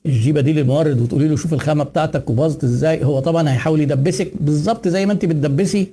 [0.05, 4.87] الجيبة دي للمورد وتقولي له شوف الخامة بتاعتك وباظت إزاي هو طبعا هيحاول يدبسك بالظبط
[4.87, 5.87] زي ما أنت بتدبسي.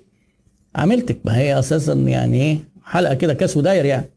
[0.76, 1.18] عملتك.
[1.24, 4.11] ما هي أساسا يعني إيه؟ حلقة كده كاس وداير يعني.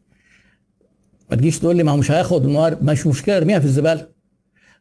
[1.30, 4.08] ما تجيش تقول لي ما هو مش هياخد الموارد مش مشكلة ارميها في الزبالة.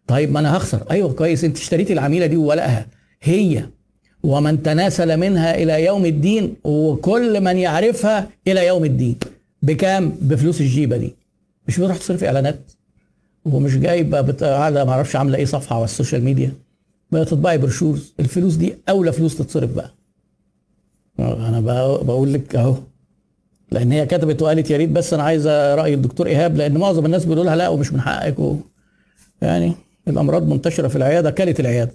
[0.07, 0.83] طيب ما أنا هخسر.
[0.91, 1.43] أيوه كويس.
[1.43, 2.87] أنت اشتريتي العميلة دي وولقها
[3.21, 3.65] هي
[4.23, 9.15] ومن تناسل منها إلى يوم الدين وكل من يعرفها إلى يوم الدين.
[9.61, 11.15] بكام؟ بفلوس الجيبة دي.
[11.67, 12.71] مش بتروح تصرف إعلانات؟
[13.45, 16.53] ومش جايبة قاعدة ما أعرفش عاملة إيه صفحة على السوشيال ميديا.
[17.11, 19.91] بتطبعي brochures الفلوس دي أولى فلوس تتصرف بقى.
[21.19, 21.59] أنا
[22.01, 22.75] بقول لك أهو.
[23.71, 27.23] لأن هي كتبت وقالت يا ريت بس أنا عايزه رأي الدكتور إيهاب لأن معظم الناس
[27.25, 28.55] بيقولوا لها لا ومش من حقك و...
[29.41, 29.73] يعني
[30.07, 31.91] الأمراض منتشرة في العيادة كلت العيادة.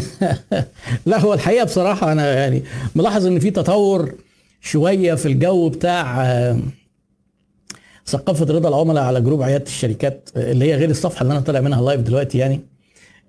[1.06, 2.62] لا هو الحقيقة بصراحة أنا يعني
[2.94, 4.14] ملاحظ إن في تطور
[4.60, 6.26] شوية في الجو بتاع
[8.06, 11.82] ثقافة رضا العملاء على جروب عيادة الشركات اللي هي غير الصفحة اللي أنا طالع منها
[11.82, 12.60] live دلوقتي يعني.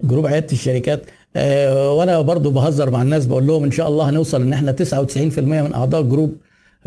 [0.04, 4.42] جروب عيادة الشركات آه، وأنا برضو بهزر مع الناس بقول لهم إن شاء الله هنوصل
[4.42, 6.36] إن إحنا 99% من أعضاء الجروب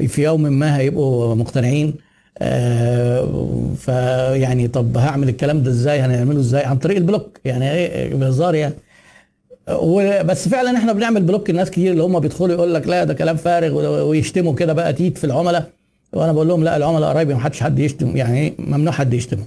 [0.08, 1.94] في يوم ما هيبقوا مقتنعين.
[2.38, 3.28] آه
[3.78, 8.54] فيعني طب هعمل الكلام ده إزاي؟ هنعمله إزاي؟ عن طريق ال block يعني إيه بهزار
[8.54, 8.74] يعني.
[10.24, 13.36] بس فعلا إحنا بنعمل بلوك الناس كتير اللي هم بيدخلوا يقول لك لا ده كلام
[13.36, 15.70] فارغ ويشتموا كده بقى تيت في العملاء.
[16.12, 19.46] وأنا بقول لهم لا العملاء قرايبي ما حدش حد يشتم يعني ممنوع حد يشتمهم.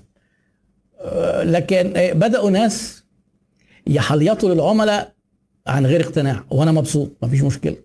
[1.02, 2.97] آه، لكن بدأوا ناس
[3.88, 5.14] يحليطوا للعملاء
[5.68, 7.76] عن غير اقتناع؟ وأنا مبسوط مفيش مشكلة.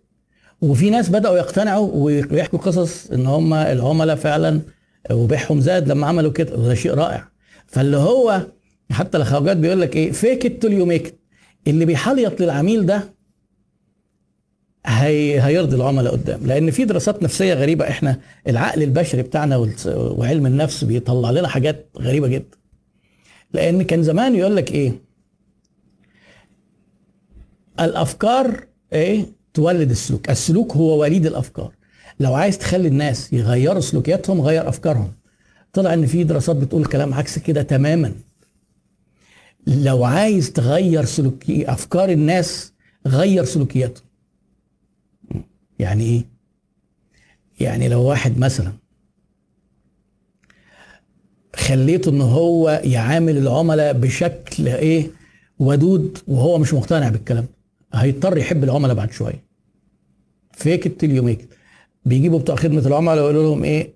[0.62, 4.60] وفي ناس بدأوا يقتنعوا ويحكوا قصص إن هم العملاء فعلا
[5.10, 7.28] وبيعهم زاد لما عملوا كده وده شيء رائع.
[7.66, 8.46] فاللي هو
[8.90, 11.14] حتى الخواجات بيقول لك إيه fake it you make it
[11.66, 13.14] اللي بيحليط للعميل ده
[14.86, 16.46] هي هيرضي العملاء قدام.
[16.46, 22.28] لأن في دراسات نفسية غريبة إحنا العقل البشري بتاعنا وعلم النفس بيطلع لنا حاجات غريبة
[22.28, 22.58] جدا.
[23.52, 25.11] لأن كان زمان يقول لك إيه
[27.80, 30.30] الأفكار إيه؟ تولد السلوك.
[30.30, 31.72] السلوك هو وليد الأفكار.
[32.20, 35.12] لو عايز تخلي الناس يغيروا سلوكياتهم غير أفكارهم.
[35.72, 38.14] طلع إن في دراسات بتقول كلام عكس كده تماما.
[39.66, 42.72] لو عايز تغير سلوكي أفكار الناس
[43.06, 44.06] غير سلوكياتهم.
[45.78, 46.24] يعني إيه؟
[47.60, 48.72] يعني لو واحد مثلا
[51.56, 55.10] خليته إن هو يعامل العملاء بشكل إيه؟
[55.58, 57.46] ودود وهو مش مقتنع بالكلام.
[57.92, 59.44] هيضطر يحب العملاء بعد شوية.
[60.52, 61.48] fake it you make
[62.04, 63.94] بيجيبوا بتوع خدمة العملاء ويقولوا لهم إيه؟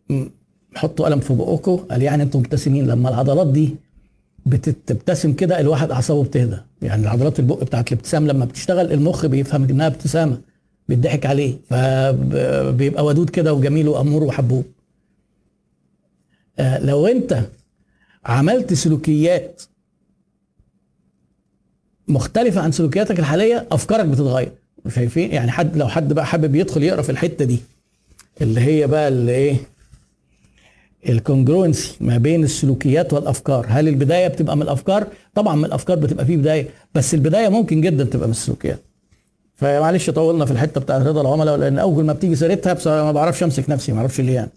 [0.75, 2.87] حطوا قلم في بقكم قال يعني أنتم مبتسمين.
[2.87, 3.77] لما العضلات دي
[4.47, 6.57] بتبتسم كده الواحد أعصابه بتهدى.
[6.83, 10.41] يعني عضلات البق بتاعت الابتسام لما بتشتغل المخ بيفهم إنها ابتسامة
[10.89, 11.57] بيضحك عليه.
[11.71, 14.65] فبيبقى ودود كده وجميل وأمور وحبوب.
[16.59, 17.41] آه، لو أنت
[18.27, 19.63] عملت سلوكيات
[22.09, 24.53] مختلفة عن سلوكياتك الحالية أفكارك بتتغير.
[24.89, 27.59] شايفين؟ يعني حد لو حد بقى حابب يدخل يقرأ في الحتة دي
[28.41, 29.57] اللي هي بقى اللي إيه؟
[31.09, 33.67] الكونجروينسي ما بين السلوكيات والأفكار.
[33.69, 38.05] هل البداية بتبقى من الأفكار؟ طبعا من الأفكار بتبقى فيه بداية بس البداية ممكن جدا
[38.05, 38.83] تبقى من السلوكيات.
[39.57, 43.71] فمعلش طولنا في الحتة بتاعت رضا العملاء لأن أول ما بتيجي سيرتها ما بعرفش أمسك
[43.71, 44.51] نفسي ما أعرفش ليه يعني.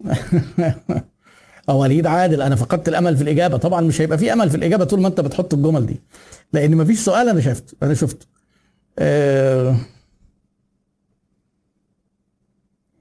[1.68, 2.42] أو وليد عادل.
[2.42, 3.56] أنا فقدت الأمل في الإجابة.
[3.56, 6.00] طبعا مش هيبقى في أمل في الإجابة طول ما أنت بتحط الجمل دي.
[6.52, 8.26] لأن ما فيش سؤال أنا شفته أنا شفته.
[8.98, 9.76] آه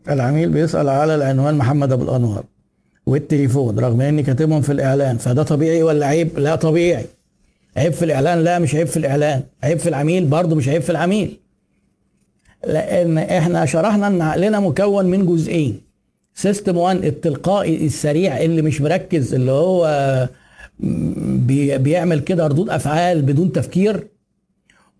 [0.10, 2.44] العميل بيسأل على العنوان محمد أبو الأنوار
[3.06, 5.18] والتليفون رغم إني كاتبهم في الإعلان.
[5.18, 7.06] فده طبيعي ولا عيب؟ لا طبيعي.
[7.78, 9.44] عيب في الإعلان؟ لا مش عيب في الإعلان.
[9.64, 11.40] عيب في العميل؟ برضه مش عيب في العميل.
[12.68, 15.82] لأن إحنا شرحنا إن عقلنا مكون من جزئين.
[16.42, 20.30] سيستم 1 التلقائي السريع اللي مش مركز اللي هو
[21.80, 24.08] بيعمل كده ردود أفعال بدون تفكير.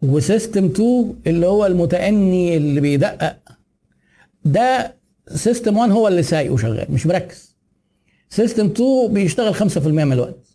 [0.02, 3.38] و system 2 اللي هو المتأني اللي بيدقق.
[4.46, 4.96] ده
[5.36, 7.56] system 1 هو اللي سايق وشغال مش مركز.
[8.30, 10.48] system 2 بيشتغل 5% من الوقت.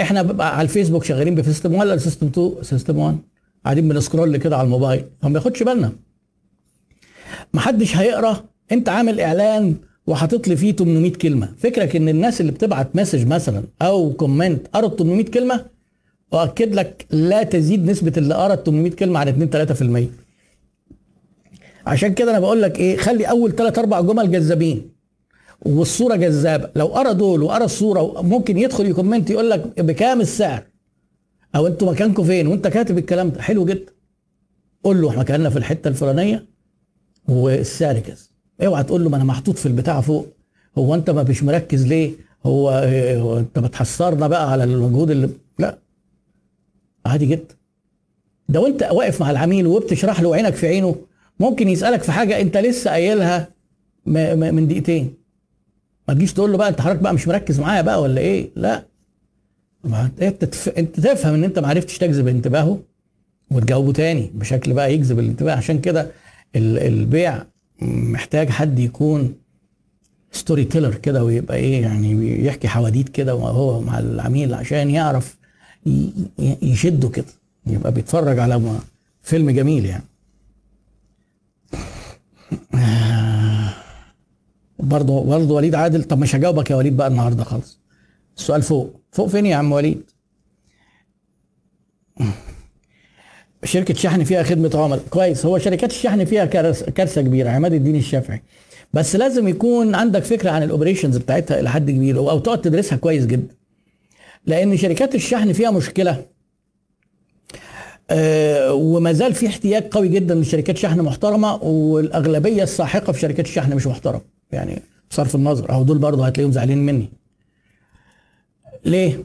[0.00, 3.18] إحنا بقى على الفيسبوك شغالين ب system 1 ولا system 2 system 1
[3.64, 5.04] قاعدين بن scroll كده على الموبايل.
[5.22, 5.92] ما بياخدش بالنا.
[7.54, 8.44] محدش هيقرأ.
[8.72, 9.74] أنت عامل إعلان
[10.08, 11.48] وحاطط لي فيه 800 كلمة.
[11.58, 15.64] فكرك إن الناس اللي بتبعت message مثلا أو comment قرت 800 كلمة
[16.32, 20.10] واكد لك لا تزيد نسبة اللي قرا 800 كلمة عن 2 3%
[21.86, 24.90] عشان كده أنا بقول لك إيه خلي أول 3 4 جمل جذابين.
[25.62, 26.70] والصورة جذابة.
[26.76, 30.62] لو قرأ دول وقرأ الصورة ممكن يدخل يكومنت يقول لك بكام السعر؟
[31.56, 33.42] أو أنتوا مكانكم فين؟ وأنت كاتب الكلام ده.
[33.42, 33.92] حلو جدا.
[34.84, 36.46] قول له إحنا مكاننا في الحتة الفلانية
[37.28, 38.27] والسعر كذا.
[38.66, 40.26] اوعى تقول له ما أنا محطوط في البتاع فوق.
[40.78, 42.12] هو انت ما مش مركز ليه؟
[42.46, 42.70] هو,
[43.18, 45.78] هو انت بتحسرنا بقى على المجهود اللي لا.
[47.06, 47.54] عادي جدا.
[48.48, 50.96] ده وانت واقف مع العميل وبتشرح له عينك في عينه
[51.40, 53.48] ممكن يسألك في حاجة انت لسه قايلها
[54.06, 55.14] من دقيقتين.
[56.08, 58.84] ما تجيش تقول له بقى انت حضرتك بقى مش مركز معايا بقى ولا إيه؟ لا.
[60.22, 60.68] انت.
[60.68, 62.78] انت تفهم ان انت ما عرفتش تجذب انتباهه
[63.50, 65.52] وتجاوبه تاني بشكل بقى يجذب الانتباه.
[65.52, 66.10] عشان كده
[66.56, 67.44] البيع
[67.82, 69.34] محتاج حد يكون
[70.32, 75.36] ستوري تيلر كده ويبقى إيه يعني يحكي حواديت كده وهو مع العميل عشان يعرف
[76.62, 77.26] يشده كده
[77.66, 78.78] يبقى بيتفرج على
[79.22, 80.04] فيلم جميل يعني.
[84.78, 87.78] برضه برضه وليد عادل طب مش هجاوبك يا وليد بقى النهارده خالص.
[88.36, 90.10] السؤال فوق فوق فين يا عم وليد؟
[93.64, 95.04] شركة شحن فيها خدمة عملاء.
[95.10, 95.46] كويس.
[95.46, 98.42] هو شركات الشحن فيها كارثة كبيرة عماد الدين الشافعي.
[98.92, 103.26] بس لازم يكون عندك فكرة عن الاوبريشنز بتاعتها إلى حد كبير أو تقعد تدرسها كويس
[103.26, 103.54] جدا.
[104.46, 106.24] لأن شركات الشحن فيها مشكلة.
[108.10, 113.74] آه وما زال في احتياج قوي جدا لشركات شحن محترمة والأغلبية الساحقة في شركات الشحن
[113.74, 114.20] مش محترمة.
[114.52, 115.72] يعني بصرف النظر.
[115.72, 117.08] أو دول برضه هتلاقيهم زعلانين مني.
[118.84, 119.24] ليه؟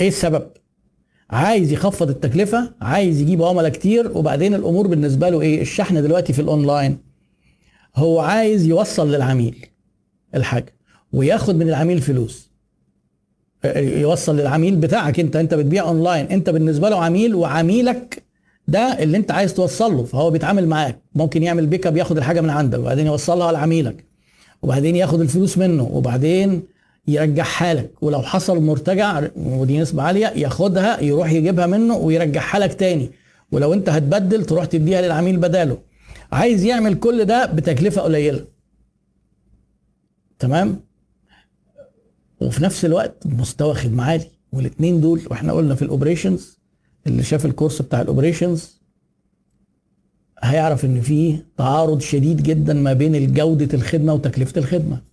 [0.00, 0.46] إيه السبب؟
[1.32, 6.42] عايز يخفض التكلفة عايز يجيب عملاء كتير وبعدين الأمور بالنسبة له إيه؟ الشحن دلوقتي في
[6.42, 6.98] الأونلاين.
[7.96, 9.66] هو عايز يوصل للعميل
[10.34, 10.74] الحاجة
[11.12, 12.50] وياخد من العميل فلوس.
[13.76, 16.26] يوصل للعميل بتاعك أنت أنت بتبيع أونلاين.
[16.26, 18.22] أنت بالنسبة له عميل وعميلك
[18.68, 20.98] ده اللي أنت عايز توصل له فهو بيتعامل معاك.
[21.14, 24.04] ممكن يعمل pick up ياخد الحاجة من عندك وبعدين يوصلها لعميلك
[24.62, 26.62] وبعدين ياخد الفلوس منه وبعدين
[27.06, 28.02] يرجعها لك.
[28.02, 33.10] ولو حصل مرتجع ودي نسبة عالية ياخدها يروح يجيبها منه ويرجعها لك تاني.
[33.52, 35.78] ولو انت هتبدل تروح تديها للعميل بداله.
[36.32, 38.44] عايز يعمل كل ده بتكلفة قليلة.
[40.38, 40.80] تمام؟
[42.40, 44.24] وفي نفس الوقت مستوى خدمة عالي.
[44.52, 46.58] والاثنين دول وإحنا قلنا في ال operations
[47.06, 48.82] اللي شاف الكورس بتاع ال operations
[50.42, 55.11] هيعرف إن في تعارض شديد جدا ما بين جودة الخدمة وتكلفة الخدمة.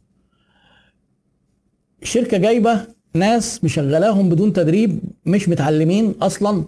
[2.02, 2.82] الشركة جايبة
[3.14, 6.64] ناس مشغلاهم بدون تدريب مش متعلمين أصلا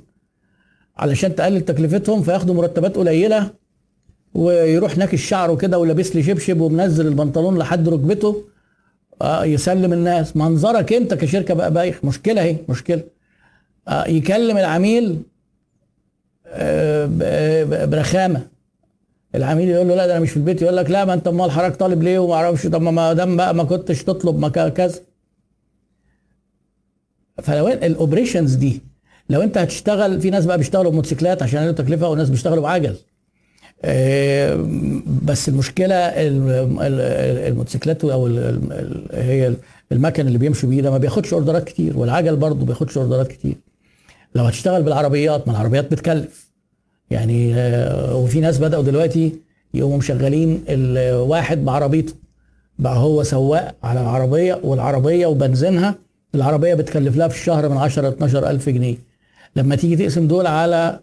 [0.97, 3.49] علشان تقلل تكلفتهم فياخدوا مرتبات قليلة
[4.33, 8.43] ويروح ناكش شعره كده ولابس لي شبشب ومنزل البنطلون لحد ركبته.
[9.21, 10.37] آه يسلم الناس.
[10.37, 12.05] منظرك أنت كشركة بقى بايخ.
[12.05, 13.03] مشكلة أهي مشكلة.
[13.87, 15.21] آه يكلم العميل
[16.47, 18.47] آه برخامة.
[19.35, 20.61] العميل يقول له لا ده أنا مش في البيت.
[20.61, 22.67] يقول لك لا ما أنت أمال حضرتك طالب ليه وما أعرفش.
[22.67, 24.99] طب ما دام بقى ما كنتش تطلب ما كذا.
[27.43, 28.81] فلو ال operations دي
[29.29, 32.95] لو انت هتشتغل في ناس بقى بيشتغلوا بموتوسيكلات عشان يقللوا تكلفة وناس بيشتغلوا بعجل.
[33.83, 34.67] آه،
[35.23, 35.95] بس المشكلة
[37.47, 38.27] الموتوسيكلات أو
[39.13, 39.53] هي
[39.91, 43.27] المكن اللي بيمشوا بيه ده ما بياخدش order ات كتير والعجل برضه بياخدش order ات
[43.27, 43.55] كتير.
[44.35, 46.51] لو هتشتغل بالعربيات ما العربيات بتكلف.
[47.11, 49.35] يعني آه، وفي ناس بدأوا دلوقتي
[49.73, 52.13] يقوموا مشغلين الواحد بعربيته
[52.79, 55.95] بقى هو سواق على العربية والعربية وبنزينها
[56.35, 58.95] العربية بتكلف لها في الشهر من 10 ل 12 ألف جنيه.
[59.55, 60.99] لما تيجي تقسم دول على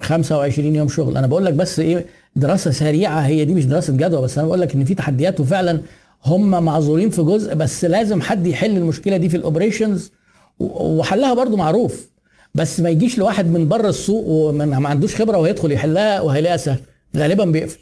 [0.00, 1.16] 25 يوم شغل.
[1.16, 4.60] أنا بقول لك بس إيه دراسة سريعة هي دي مش دراسة جدوى بس أنا بقول
[4.60, 5.80] لك إن في تحديات وفعلا
[6.24, 10.10] هم معذورين في جزء بس لازم حد يحل المشكلة دي في ال operations
[10.58, 12.10] وحلها برضو معروف.
[12.54, 16.80] بس ما يجيش لواحد من بره السوق وما عندوش خبرة وهيدخل يحلها وهيلاقيها سهل.
[17.16, 17.78] غالبا بيقفل.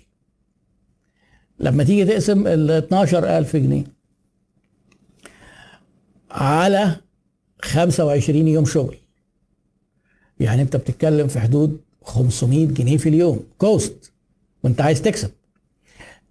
[1.61, 3.85] لما تيجي تقسم ال 12000 جنيه.
[6.31, 6.97] على
[7.63, 8.97] 25 يوم شغل.
[10.41, 13.45] يعني انت بتتكلم في حدود 500 جنيه في اليوم.
[13.59, 14.13] cost
[14.65, 15.31] وانت عايز تكسب.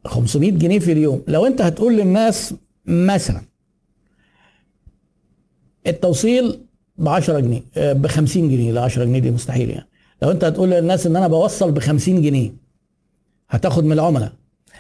[0.06, 1.24] 500 جنيه في اليوم.
[1.28, 2.54] لو انت هتقول للناس
[2.86, 3.42] مثلا
[5.88, 6.60] التوصيل
[6.98, 8.72] ب 10 جنيه ب 50 جنيه.
[8.72, 9.88] ل 10 جنيه دي مستحيل يعني.
[10.22, 12.52] لو انت هتقول للناس ان أنا بوصل ب 50 جنيه
[13.50, 14.34] هتاخد من العملاء.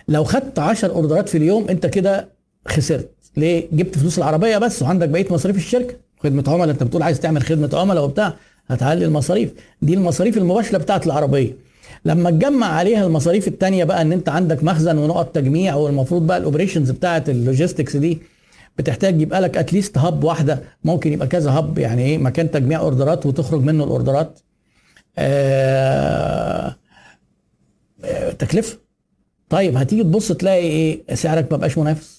[0.07, 2.29] لو خدت 10 اوردرات في اليوم انت كده
[2.67, 3.11] خسرت.
[3.39, 5.95] ليه؟ جبت فلوس العربية بس وعندك بقية مصاريف الشركة.
[6.23, 8.33] خدمة عملاء انت بتقول عايز تعمل خدمة عملاء وبتاع
[8.67, 9.51] هتعلي المصاريف.
[9.81, 11.55] دي المصاريف المباشرة بتاعت العربية.
[12.05, 16.42] لما تجمع عليها المصاريف الثانية بقى إن أنت عندك مخزن ونقط تجميع والمفروض بقى ال
[16.42, 18.19] operations بتاعت ال logistics دي
[18.77, 20.59] بتحتاج يبقى لك at least hub واحدة.
[20.83, 24.39] ممكن يبقى كذا hub يعني إيه؟ مكان تجميع اوردرات وتخرج منه الاوردرات
[25.17, 26.75] آه
[28.39, 28.77] تكلفة.
[29.49, 32.18] طيب هتيجي تبص تلاقي إيه؟ سعرك ما بقاش منافس.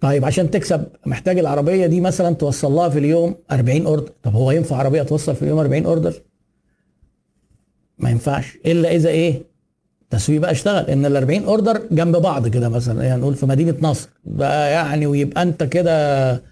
[0.00, 4.12] طيب عشان تكسب محتاج العربية دي مثلا توصل لها في اليوم 40 order.
[4.22, 6.14] طب هو ينفع عربية توصل في اليوم 40 order؟
[7.98, 8.58] ما ينفعش.
[8.66, 9.42] إلا إذا إيه؟
[10.02, 10.90] التسويق بقى اشتغل.
[10.90, 13.04] إن ال 40 أوردر جنب بعض كده مثلا.
[13.04, 14.08] يعني نقول في مدينة نصر.
[14.24, 16.42] بقى يعني ويبقى أنت كده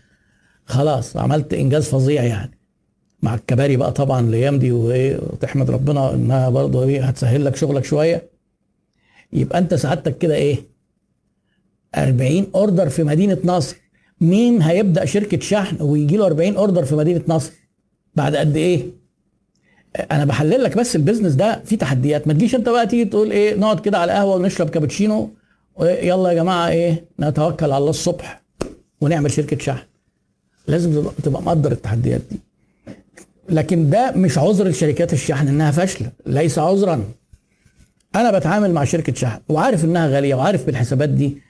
[0.65, 2.59] خلاص عملت إنجاز فظيع يعني.
[3.23, 7.85] مع الكباري بقى طبعا الأيام دي وإيه وتحمد ربنا إنها برضه إيه هتسهل لك شغلك
[7.85, 8.31] شوية.
[9.33, 10.76] يبقى أنت سعادتك كده إيه؟
[11.99, 13.77] 40 أوردر في مدينة نصر.
[14.21, 17.53] مين هيبدأ شركة شحن ويجي له 40 أوردر في مدينة نصر؟
[18.15, 18.87] بعد قد إيه؟
[20.13, 22.27] أنا بحلل لك بس البيزنس ده فيه تحديات.
[22.29, 25.31] ما تجيش أنت بقى تيجي تقول إيه نقعد كده على القهوة ونشرب كابتشينو
[25.81, 28.43] يلا يا جماعة إيه نتوكل على الله الصبح
[29.01, 29.87] ونعمل شركة شحن.
[30.69, 32.41] لازم تبقى مقدر التحديات دي.
[33.49, 37.05] لكن ده مش عذر لشركات الشحن إنها فاشلة ليس عذرا.
[38.17, 41.46] أنا بتعامل مع شركة شحن وعارف إنها غالية وعارف بالحسابات دي.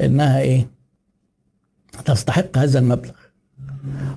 [0.00, 0.66] إنها إيه؟
[2.04, 3.12] تستحق هذا المبلغ.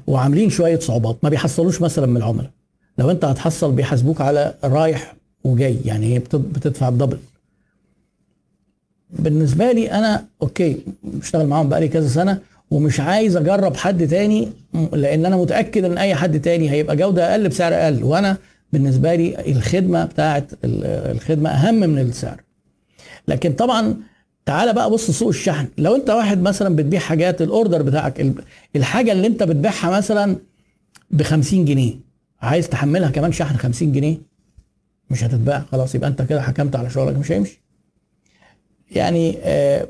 [0.08, 2.52] وعاملين شوية صعوبات ما بيحصلوش مثلا من العملاء.
[2.98, 7.18] لو أنت هتحصل بيحاسبوك على رايح وجاي يعني هي بتدفع الدبل
[9.10, 12.40] بالنسبة لي أنا أوكي بشتغل معاهم بقالي كذا سنة
[12.72, 14.50] ومش عايز أجرب حد تاني
[14.94, 18.04] لأن أنا متأكد إن أي حد تاني هيبقى جودة أقل بسعر أقل.
[18.04, 18.38] وأنا
[18.74, 22.42] بالنسبة لي الخدمة بتاعت الخدمة أهم من السعر.
[23.28, 23.96] لكن طبعا
[24.46, 25.68] تعالى بقى بص سوق الشحن.
[25.78, 28.34] لو انت واحد مثلا بتبيع حاجات ال order بتاعك
[28.76, 30.36] الحاجة اللي انت بتبيعها مثلا
[31.12, 31.94] ب 50 جنيه
[32.42, 34.18] عايز تحملها كمان شحن 50 جنيه
[35.10, 37.62] مش هتتباع خلاص يبقى انت كده حكمت على شغلك مش هيمشي.
[38.92, 39.88] يعني آه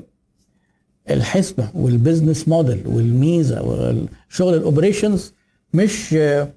[1.09, 5.33] الحسبة وال business model والميزة والشغل ال operations
[5.73, 6.49] مش آه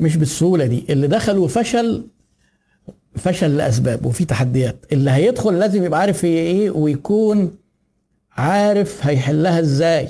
[0.00, 0.84] مش بالسهولة دي.
[0.90, 2.06] اللي دخل وفشل
[3.16, 4.76] فشل لاسباب وفي تحديات.
[4.92, 7.50] اللي هيدخل لازم يبقى عارف هي إيه ويكون
[8.32, 10.08] عارف هيحلها إزاي.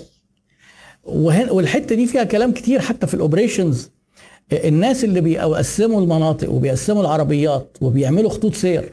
[1.05, 3.91] والحتة دي فيها كلام كتير حتى في ال operations
[4.53, 8.93] الناس اللي بيقسموا المناطق وبيقسموا العربيات وبيعملوا خطوط سير.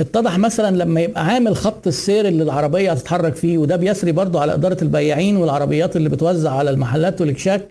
[0.00, 4.54] اتضح مثلا لما يبقى عامل خط السير اللي العربية هتتحرك فيه وده بيسري برضه على
[4.54, 7.68] إدارة البياعين والعربيات اللي بتوزع على المحلات والإكشاك.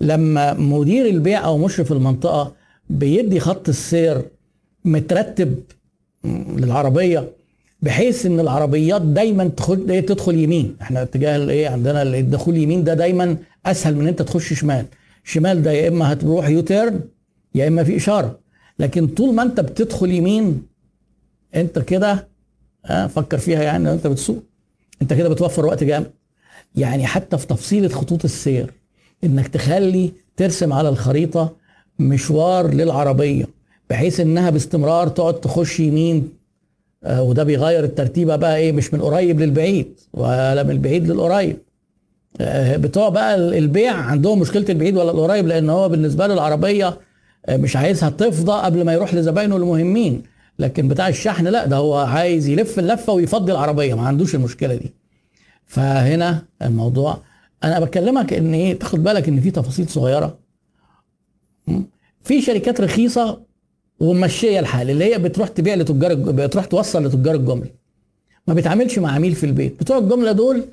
[0.00, 2.52] لما مدير البيع أو مشرف المنطقة
[2.90, 4.22] بيدي خط السير
[4.84, 5.54] مترتب
[6.24, 7.32] للعربية
[7.82, 10.76] بحيث إن العربيات دايما تدخل إيه تدخل يمين.
[10.82, 13.36] إحنا اتجاه الايه عندنا الدخول يمين ده دايما
[13.66, 14.86] أسهل من أنت تخش شمال.
[15.24, 17.00] شمال ده يا إما هتروح يوتيرن
[17.54, 18.38] يا إما في إشارة.
[18.78, 20.62] لكن طول ما أنت بتدخل يمين
[21.54, 22.28] أنت كده
[22.86, 24.42] آه فكر فيها يعني أنت بتسوق.
[25.02, 26.10] أنت كده بتوفر وقت جامد.
[26.76, 28.72] يعني حتى في تفصيلة خطوط السير
[29.24, 31.56] إنك تخلي ترسم على الخريطة
[31.98, 33.48] مشوار للعربية
[33.90, 36.28] بحيث إنها باستمرار تقعد تخش يمين
[37.04, 41.56] آه وده بيغير الترتيبة بقى إيه مش من قريب للبعيد ولا من البعيد للقريب.
[42.40, 46.98] آه بتوع بقى البيع عندهم مشكلة البعيد ولا القريب لأن هو بالنسبة له العربيه
[47.46, 50.22] آه مش عايزها تفضى قبل ما يروح لزباينه المهمين.
[50.58, 54.92] لكن بتاع الشحن لا ده هو عايز يلف اللفة ويفضي العربية ما عندوش المشكلة دي.
[55.66, 57.18] فهنا الموضوع
[57.64, 60.38] أنا بكلمك إن إيه تاخد بالك إن في تفاصيل صغيرة.
[62.22, 63.40] في شركات رخيصة
[64.00, 67.70] وممشيه الحال اللي هي بتروح تبيع لتجار بتروح توصل لتجار الجملة.
[68.46, 69.80] ما بيتعاملش مع عميل في البيت.
[69.80, 70.64] بتوع الجملة دول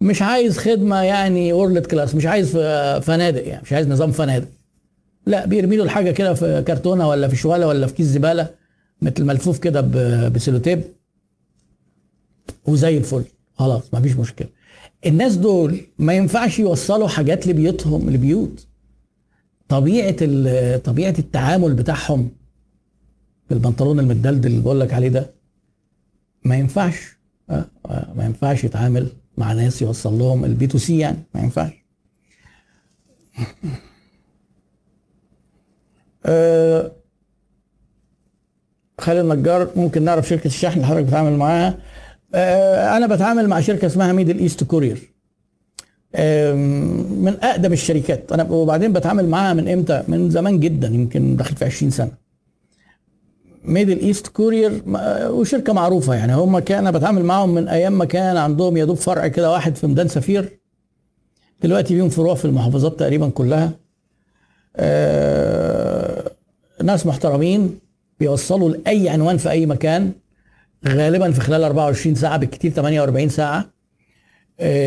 [0.00, 2.56] مش عايز خدمة يعني وورلد كلاس مش عايز
[3.02, 4.48] فنادق يعني مش عايز نظام فنادق.
[5.26, 8.50] لا بيرمي له الحاجة كده في كرتونة ولا في شوالة ولا في كيس زبالة
[9.02, 9.80] مثل ملفوف كده
[10.28, 10.82] بسيلوتيب.
[12.66, 13.24] وزي الفل.
[13.54, 14.48] خلاص مفيش مشكلة.
[15.06, 18.66] الناس دول ما ينفعش يوصلوا حاجات لبيوتهم لبيوت.
[19.68, 20.16] طبيعة
[20.76, 22.30] طبيعة التعامل بتاعهم
[23.50, 25.30] بالبنطلون المدلدل اللي بقول لك عليه ده
[26.44, 27.18] ما ينفعش
[27.88, 29.08] ما ينفعش يتعامل
[29.38, 31.72] مع ناس يوصل لهم ال B to C يعني ما ينفعش.
[36.26, 36.92] أه
[39.00, 41.78] خالد النجار ممكن نعرف شركة الشحن اللي حضرتك بتتعامل معاها.
[42.34, 45.12] أه أنا بتعامل مع شركة اسمها Middle East Courier
[46.14, 48.32] من أقدم الشركات.
[48.32, 52.10] أنا وبعدين بتعامل معاها من إمتى؟ من زمان جدا يمكن داخل في 20 سنة.
[53.64, 54.82] Middle East Courier
[55.30, 56.34] وشركة معروفة يعني.
[56.34, 59.86] هم كان بتعامل معاهم من أيام ما كان عندهم يا دوب فرع كده واحد في
[59.86, 60.58] ميدان سفير.
[61.62, 63.72] دلوقتي ليهم فروع في المحافظات تقريبا كلها.
[64.76, 66.30] آه
[66.82, 67.78] ناس محترمين
[68.20, 70.12] بيوصلوا لأي عنوان في أي مكان.
[70.88, 73.77] غالبا في خلال 24 ساعة بالكثير 48 ساعة.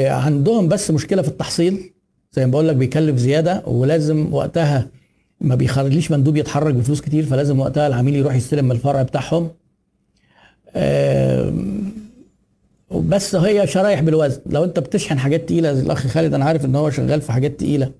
[0.08, 1.92] عندهم بس مشكلة في التحصيل.
[2.34, 4.88] زي ما بقول لك بيكلف زيادة ولازم وقتها
[5.42, 9.50] ما بيخرجليش مندوب يتحرك بفلوس كتير فلازم وقتها العميل يروح يستلم من الفرع بتاعهم.
[12.92, 14.42] بس هي شرايح بالوزن.
[14.46, 17.60] لو انت بتشحن حاجات تقيلة زي الأخ خالد أنا عارف إن هو شغال في حاجات
[17.60, 17.92] تقيلة.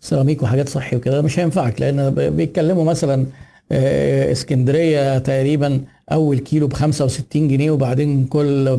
[0.00, 3.26] سيراميك وحاجات صحي وكده مش هينفعك لأن بيتكلموا مثلا
[3.72, 5.80] آه، إسكندرية تقريبا
[6.12, 8.78] أول كيلو ب 65 جنيه وبعدين كل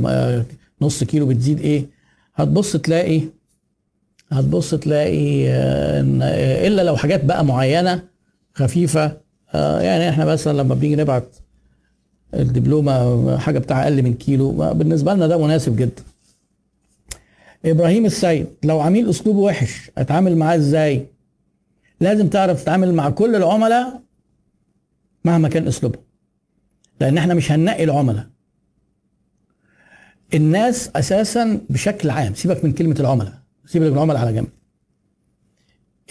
[0.81, 1.85] نص كيلو بتزيد إيه؟
[2.35, 3.21] هتبص تلاقي
[4.31, 8.03] هتبص تلاقي آه، آه، إلا لو حاجات بقى معينة
[8.53, 9.25] خفيفة.
[9.53, 11.35] يعني إحنا مثلا لما بنيجي نبعت
[12.33, 16.03] الدبلومة حاجة بتاع أقل من كيلو بالنسبة لنا ده مناسب جدا.
[17.65, 21.05] إبراهيم السيد لو عميل أسلوبه وحش أتعامل معاه إزاي؟
[21.99, 24.01] لازم تعرف تتعامل مع كل العملاء
[25.25, 26.03] مهما كان أسلوبهم
[27.01, 28.27] لأن إحنا مش هننقي العملاء.
[30.35, 34.47] الناس أساسا بشكل عام سيبك من كلمة العملاء سيبك من العملاء على جنب.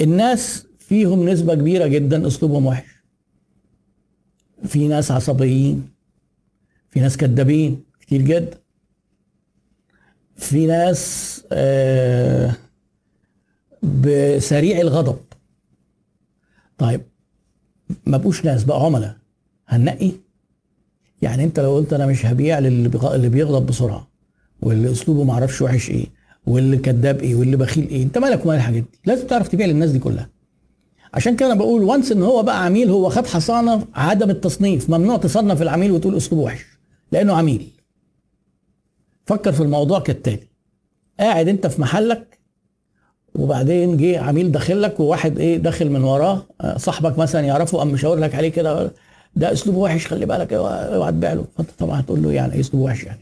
[0.01, 2.95] الناس فيهم نسبة كبيرة جدا أسلوبهم وحش.
[4.66, 5.91] في ناس عصبيين
[6.91, 8.59] في ناس كدابين كتير جدا
[10.37, 12.55] في ناس آه
[13.83, 15.18] بسريع الغضب.
[16.79, 17.01] طيب
[18.07, 19.16] ما بقوش ناس بقى عملاء.
[19.68, 20.12] هننقي؟
[21.22, 24.14] يعني أنت لو قلت أنا مش هبيع للي بيغضب بسرعة.
[24.63, 26.07] واللي أسلوبه ما أعرفش وحش إيه
[26.47, 28.03] واللي كذاب إيه واللي بخيل إيه.
[28.03, 30.29] أنت مالك ومال الحاجات دي؟ لازم تعرف تبيع للناس دي كلها.
[31.15, 35.17] عشان كده أنا بقول وانس إن هو بقى عميل هو خد حصانة عدم التصنيف ممنوع
[35.17, 36.65] تصنف العميل وتقول أسلوبه وحش
[37.13, 37.71] لأنه عميل.
[39.27, 40.49] فكر في الموضوع كالتالي.
[41.21, 42.39] قاعد أنت في محلك
[43.35, 47.89] وبعدين جه عميل داخل لك وواحد إيه داخل من وراه آه، صاحبك مثلا يعرفه قام
[47.89, 48.91] مشاور لك عليه كده
[49.37, 51.45] ده أسلوبه وحش خلي بالك اوعى تبيع له.
[51.57, 53.21] فأنت طبعا هتقول له يعني إيه أسلوبه وحش يعني؟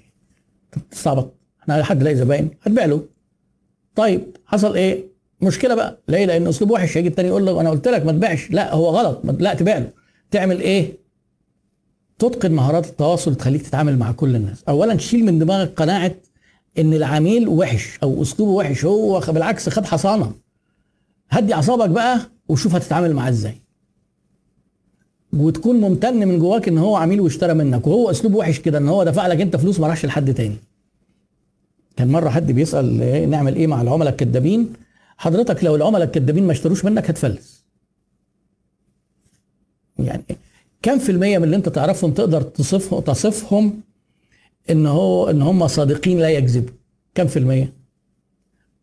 [0.91, 3.03] تستعبط إحنا حد لاقي زباين هتبيع له
[3.95, 5.05] طيب حصل إيه؟
[5.41, 5.99] مشكلة بقى.
[6.09, 6.97] ليه لأن اسلوبه وحش.
[6.97, 8.51] هيجي التاني يقول له أنا قلت لك ما تبيعش.
[8.51, 9.21] لا هو غلط.
[9.25, 9.91] لا تبيع له.
[10.31, 10.93] تعمل إيه؟
[12.19, 14.65] تتقن مهارات التواصل تخليك تتعامل مع كل الناس.
[14.69, 16.15] اولا تشيل من دماغك قناعة
[16.79, 18.85] إن العميل وحش أو أسلوبه وحش.
[18.85, 20.33] هو بالعكس خد حصانة.
[21.31, 23.62] هدي أعصابك بقى وشوف هتتعامل معاه إزاي.
[25.33, 29.05] وتكون ممتن من جواك إن هو عميل واشترى منك وهو أسلوبه وحش كده إن هو
[29.05, 30.57] دفع لك أنت فلوس ما راحش لحد تاني.
[31.97, 34.73] كان مرة حد بيسأل إيه نعمل إيه مع العملاء الكذابين
[35.17, 37.65] حضرتك لو العملاء الكذابين ما اشتروش منك هتفلس.
[39.99, 40.25] يعني
[40.83, 43.81] كم في المية من اللي أنت تعرفهم تقدر تصفهم تصفهم
[44.71, 46.75] إن هو إن هم صادقين لا يكذبوا؟
[47.15, 47.73] كم في المية؟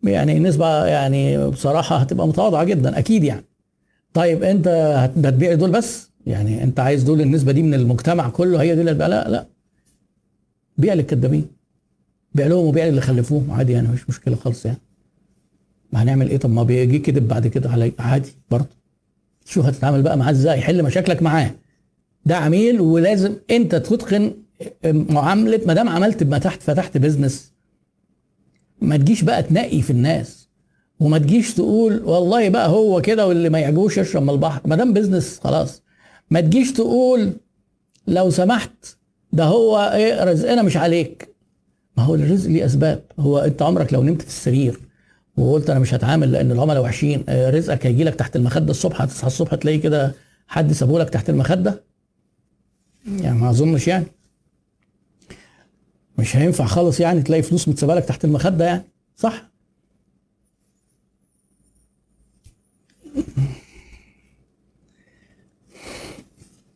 [0.04, 3.45] يعني نسبة يعني بصراحة هتبقى متواضعة جدا أكيد يعني.
[4.14, 4.68] طيب أنت
[5.26, 8.93] هتبيع دول بس؟ يعني انت عايز دول النسبة دي من المجتمع كله هي دي اللي
[8.93, 9.45] لا لا.
[10.77, 11.45] بيع للكدابين.
[12.36, 13.51] بيع لهم وبيع اللي خلفوهم.
[13.51, 14.77] عادي يعني مش مشكلة خالص يعني.
[15.93, 18.67] ما هنعمل إيه؟ طب ما بيجي كذب بعد كده علي عادي برضه.
[19.45, 20.61] شوف هتتعامل بقى معاه إزاي.
[20.61, 21.51] حل مشاكلك معاه.
[22.25, 24.34] ده عميل ولازم أنت تتقن
[24.86, 27.53] معاملة ما دام عملت ما تحت فتحت business
[28.82, 30.49] ما تجيش بقى تنقي في الناس.
[30.99, 34.61] وما تجيش تقول والله بقى هو كده واللي ما يعجبوش يشرب من البحر.
[34.65, 35.82] ما دام business خلاص.
[36.30, 37.34] ما تجيش تقول
[38.07, 38.97] لو سمحت
[39.34, 41.36] ده هو إيه رزقنا مش عليك.
[41.97, 43.03] ما هو الرزق ليه أسباب.
[43.19, 44.80] هو أنت عمرك لو نمت في السرير
[45.38, 49.27] وقلت أنا مش هتعامل لأن العملاء وحشين آه، رزقك هيجي لك تحت المخدة الصبح هتصحى
[49.27, 50.15] الصبح تلاقي كده
[50.47, 51.84] حد سابه لك تحت المخدة؟
[53.05, 54.05] يعني ما أظنش يعني.
[56.17, 58.84] مش هينفع خالص يعني تلاقي فلوس متسابة لك تحت المخدة يعني
[59.15, 59.49] صح؟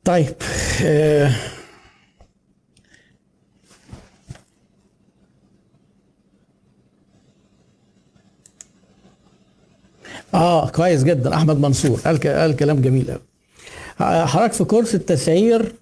[0.05, 0.35] طيب
[0.83, 1.31] آه
[10.33, 11.35] آه كويس جدا.
[11.35, 13.21] أحمد منصور قال قال كلام جميل قوي
[14.27, 15.75] حضرتك في كورس التسعير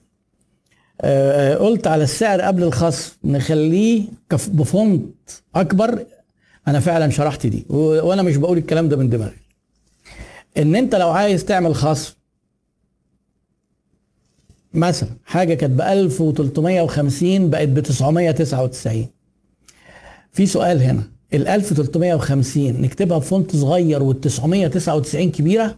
[1.03, 4.03] آه، قلت على السعر قبل الخصم نخليه
[4.47, 6.05] بفونت أكبر.
[6.67, 9.37] أنا فعلا شرحت دي وأنا مش بقول الكلام ده من دماغي.
[10.57, 12.13] إن أنت لو عايز تعمل خصم
[14.73, 19.07] مثلا حاجة كانت ب 1350 بقت ب 999
[20.31, 21.03] في سؤال هنا
[21.33, 25.77] ال 1350 نكتبها بفونت صغير وال 999 كبيرة؟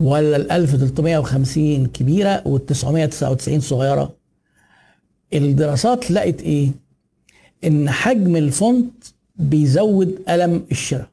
[0.00, 4.16] ولا ال 1350 كبيرة وال 999 صغيرة؟
[5.32, 6.70] الدراسات لقت إيه؟
[7.64, 9.04] إن حجم الفونت
[9.36, 11.08] بيزود ألم الشراء.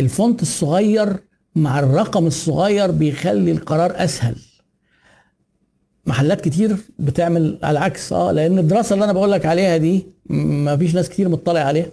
[0.00, 1.16] الفونت الصغير
[1.56, 4.36] مع الرقم الصغير بيخلي القرار أسهل.
[6.06, 8.12] محلات كتير بتعمل على العكس.
[8.12, 11.86] آه لأن الدراسة اللي أنا بقول لك عليها دي ما فيش ناس كتير مطلع عليها.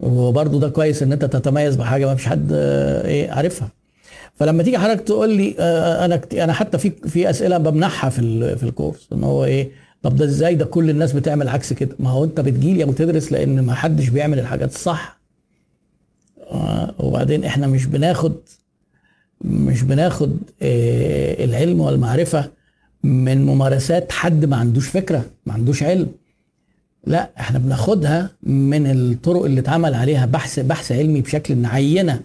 [0.00, 3.68] وبرضه ده كويس إن أنت تتميز بحاجة ما فيش حد آه، إيه عارفها.
[4.34, 8.62] فلما تيجي حضرتك تقول لي آه، أنا أنا حتى في في أسئلة بمنحها في في
[8.62, 9.70] الكورس إن هو إيه
[10.02, 13.60] طب ده إزاي ده كل الناس بتعمل عكس كده؟ ما هو أنت بتجيلي وتدرس لأن
[13.60, 15.20] ما حدش بيعمل الحاجات الصح.
[16.50, 18.32] آه، وبعدين إحنا مش بناخد
[19.40, 22.50] مش بناخد آه، العلم والمعرفة
[23.04, 26.08] من ممارسات حد ما عندوش فكرة ما عندوش علم.
[27.06, 32.20] لا إحنا بناخدها من الطرق اللي اتعمل عليها بحث بحث علمي بشكل عينه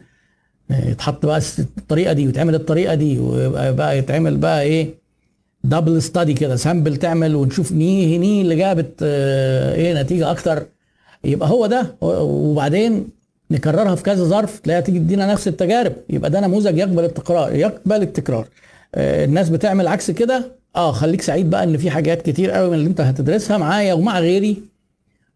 [0.70, 4.90] يتحط بقى الطريقة دي ويتعمل الطريقة دي ويبقى بقى يتعمل بقى إيه
[5.64, 10.66] pilot study كده sample تعمل ونشوف ني ني اللي جابت آه، إيه نتيجة أكتر.
[11.24, 13.08] يبقى هو ده وبعدين
[13.52, 15.94] نكررها في كذا ظرف تلاقيها تيجي تدينا نفس التجارب.
[16.10, 18.48] يبقى ده نموذج يقبل التكرار يقبل التكرار.
[18.96, 22.74] آه، الناس بتعمل عكس كده آه خليك سعيد بقى إن في حاجات كتير قوي من
[22.74, 24.62] اللي أنت هتدرسها معايا ومع غيري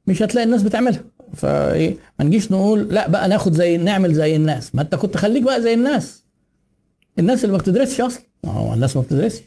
[0.08, 1.02] مش هتلاقي الناس بتعملها.
[1.36, 4.76] فإيه ما نجيش نقول لا بقى ناخد زي نعمل زي الناس.
[4.76, 6.24] ما أنت كنت خليك بقى زي الناس.
[7.20, 8.24] الناس اللي ما بتدرسش أصلا.
[8.46, 9.42] هو الناس ما بتدرسش.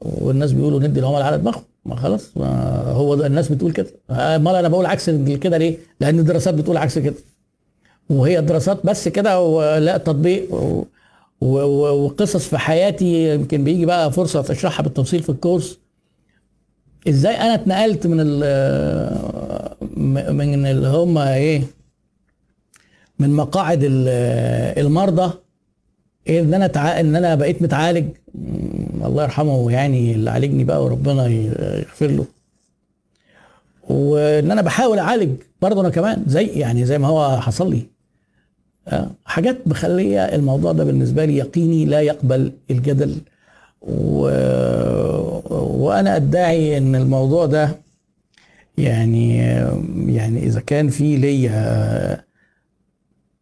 [0.00, 1.62] والناس بيقولوا ندي العملاء على دماغهم.
[1.84, 3.90] ما خلاص ما هو ده الناس بتقول كده.
[4.10, 7.14] امال أنا بقول عكس كده ليه؟ لأن الدراسات بتقول عكس كده.
[8.10, 10.48] وهي الدراسات بس كده ولا تطبيق.
[11.40, 15.78] وقصص في حياتي يمكن بيجي بقى فرصة أشرحها بالتفصيل في الكورس.
[17.08, 18.36] إزاي أنا اتنقلت من ال
[20.34, 21.62] من اللي هم إيه
[23.18, 25.32] من مقاعد المرضى
[26.28, 27.00] إن أنا تع...
[27.00, 28.04] إن أنا بقيت متعالج.
[29.04, 32.26] الله يرحمه يعني اللي عالجني بقى وربنا يغفر له.
[33.88, 35.30] وإن أنا بحاول أعالج
[35.62, 37.95] برضه أنا كمان زي يعني زي ما هو حصل لي.
[39.24, 43.16] حاجات مخلية الموضوع ده بالنسبة لي يقيني لا يقبل الجدل.
[43.82, 44.20] و...
[45.84, 47.76] وأنا أدعي إن الموضوع ده
[48.78, 49.36] يعني
[50.06, 52.24] يعني إذا كان في ليا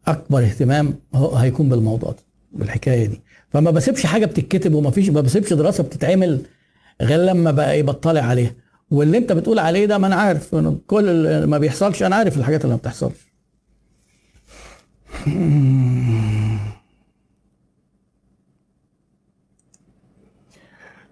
[0.07, 2.17] أكبر اهتمام هيكون بالموضوع ده
[2.51, 3.21] بالحكاية دي.
[3.49, 6.41] فما بسيبش حاجة بتتكتب وما فيش ما بسيبش دراسة بتتعمل
[7.01, 8.51] غير لما بقى بطلع عليها.
[8.91, 10.55] واللي أنت بتقول عليه ده ما أنا عارف
[10.87, 13.24] كل ما بيحصلش أنا عارف الحاجات اللي ما بتحصلش.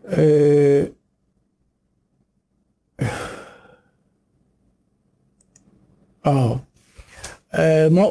[0.05, 0.87] آه,
[6.25, 6.59] آه.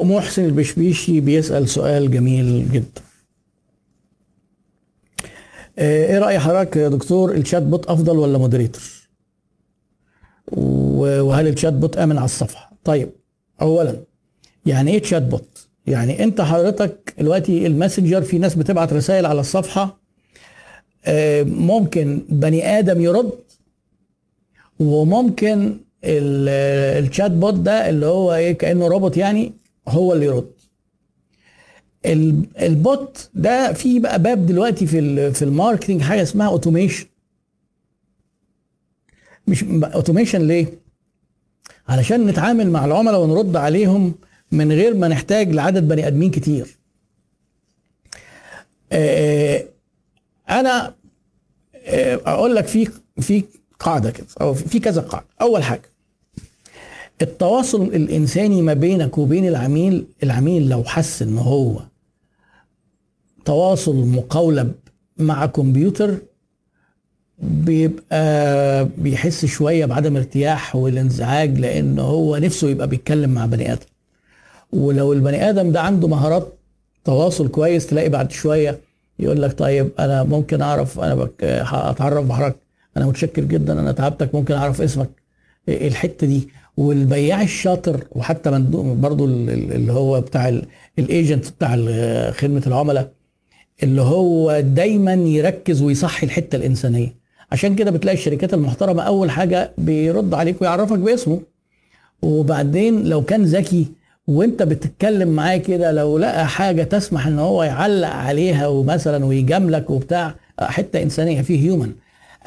[0.03, 3.01] محسن البشبيشي بيسأل سؤال جميل جدا.
[5.79, 8.83] آه، إيه رأي حضرتك يا دكتور؟ ال chatbot أفضل ولا moderator؟
[10.51, 13.11] وهل ال chatbot آمن على الصفحة؟ طيب
[13.61, 14.03] اولا
[14.65, 19.99] يعني إيه chatbot؟ يعني انت حضرتك دلوقتي ال Messenger في ناس بتبعت رسائل على الصفحة
[21.05, 23.31] آه، ممكن بني آدم يرد
[24.79, 29.53] وممكن ال chatbot ده اللي هو إيه كأنه روبوت يعني
[29.87, 30.51] هو اللي يرد.
[32.61, 37.05] ال bot ده في بقى باب دلوقتي في في ال marketing حاجة اسمها automation
[39.47, 40.67] مش automation ليه؟
[41.87, 44.13] علشان نتعامل مع العملاء ونرد عليهم
[44.53, 46.77] من غير ما نحتاج لعدد بني آدمين كتير.
[48.91, 49.63] آه،
[50.49, 50.95] أنا
[51.85, 52.87] آه، أقول لك في
[53.19, 53.43] في
[53.79, 55.25] قاعدة كده أو في كذا قاعدة.
[55.41, 55.89] أول حاجة
[57.21, 61.79] التواصل الإنساني ما بينك وبين العميل العميل لو حس إن هو
[63.45, 64.73] تواصل مقولب
[65.17, 66.17] مع كمبيوتر
[67.39, 73.85] بيبقى بيحس شوية بعدم ارتياح والانزعاج لأن هو نفسه يبقى بيتكلم مع بني آدم.
[74.73, 76.53] ولو البني آدم ده عنده مهارات
[77.05, 78.79] تواصل كويس تلاقي بعد شوية
[79.19, 82.55] يقول لك طيب أنا ممكن أعرف أنا بك اتعرف بحضرتك
[82.97, 85.09] أنا متشكر جدا أنا تعبتك ممكن أعرف اسمك.
[85.69, 86.47] الحتة دي.
[86.77, 90.61] والبياع الشاطر وحتى برضو اللي هو بتاع
[90.99, 91.75] الايجنت بتاع
[92.31, 93.11] خدمة العملاء
[93.83, 97.15] اللي هو دايما يركز ويصحي الحتة الإنسانية.
[97.51, 101.41] عشان كده بتلاقي الشركات المحترمة أول حاجة بيرد عليك ويعرفك باسمه.
[102.21, 103.87] وبعدين لو كان ذكي
[104.27, 110.35] وانت بتتكلم معاه كده لو لقى حاجة تسمح إن هو يعلق عليها ومثلا ويجاملك وبتاع
[110.59, 111.91] حتة إنسانية فيه هيومن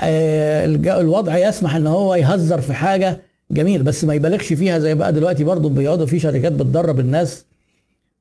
[0.00, 0.64] آه
[1.00, 3.20] الوضع يسمح إن هو يهزر في حاجة.
[3.50, 7.44] جميل بس ما يبالغش فيها زي بقى دلوقتي برضه بيقعدوا في شركات بتدرب الناس.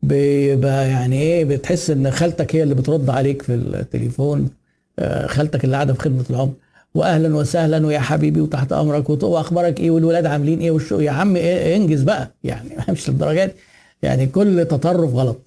[0.03, 4.49] بيبقى يعني إيه بتحس إن خالتك هي اللي بترد عليك في التليفون.
[4.99, 6.53] آه خالتك اللي قاعدة في خدمة العمر.
[6.95, 11.75] واهلا وسهلا ويا حبيبي وتحت أمرك وأخبارك إيه والولاد عاملين إيه والشو يا عم إيه
[11.75, 12.31] إنجز بقى.
[12.43, 13.55] يعني مش للدرجات
[14.01, 15.41] يعني كل تطرف غلط.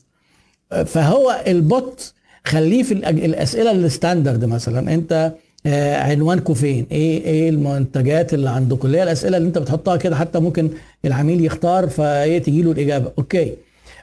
[0.86, 2.12] فهو ال bot
[2.44, 4.94] خليه في الأسئلة ال standard مثلا.
[4.94, 5.32] أنت
[5.66, 10.16] آه، عنوانكم فين؟ إيه إيه المنتجات اللي عندكم اللي هي الأسئلة اللي أنت بتحطها كده.
[10.16, 10.70] حتى ممكن
[11.04, 13.12] العميل يختار فإيه تجي له الإجابة.
[13.18, 13.52] okay.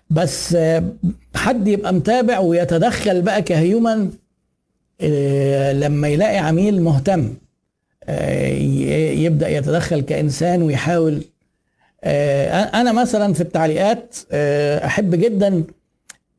[0.10, 0.84] بس آه،
[1.36, 4.10] حد يبقى متابع ويتدخل بقى ك human
[5.74, 7.34] لما يلاقي عميل مهتم
[8.04, 8.48] آه،
[9.14, 11.22] يبدأ يتدخل كإنسان ويحاول
[12.04, 15.64] آه، أنا مثلا في التعليقات آه، أحب جدا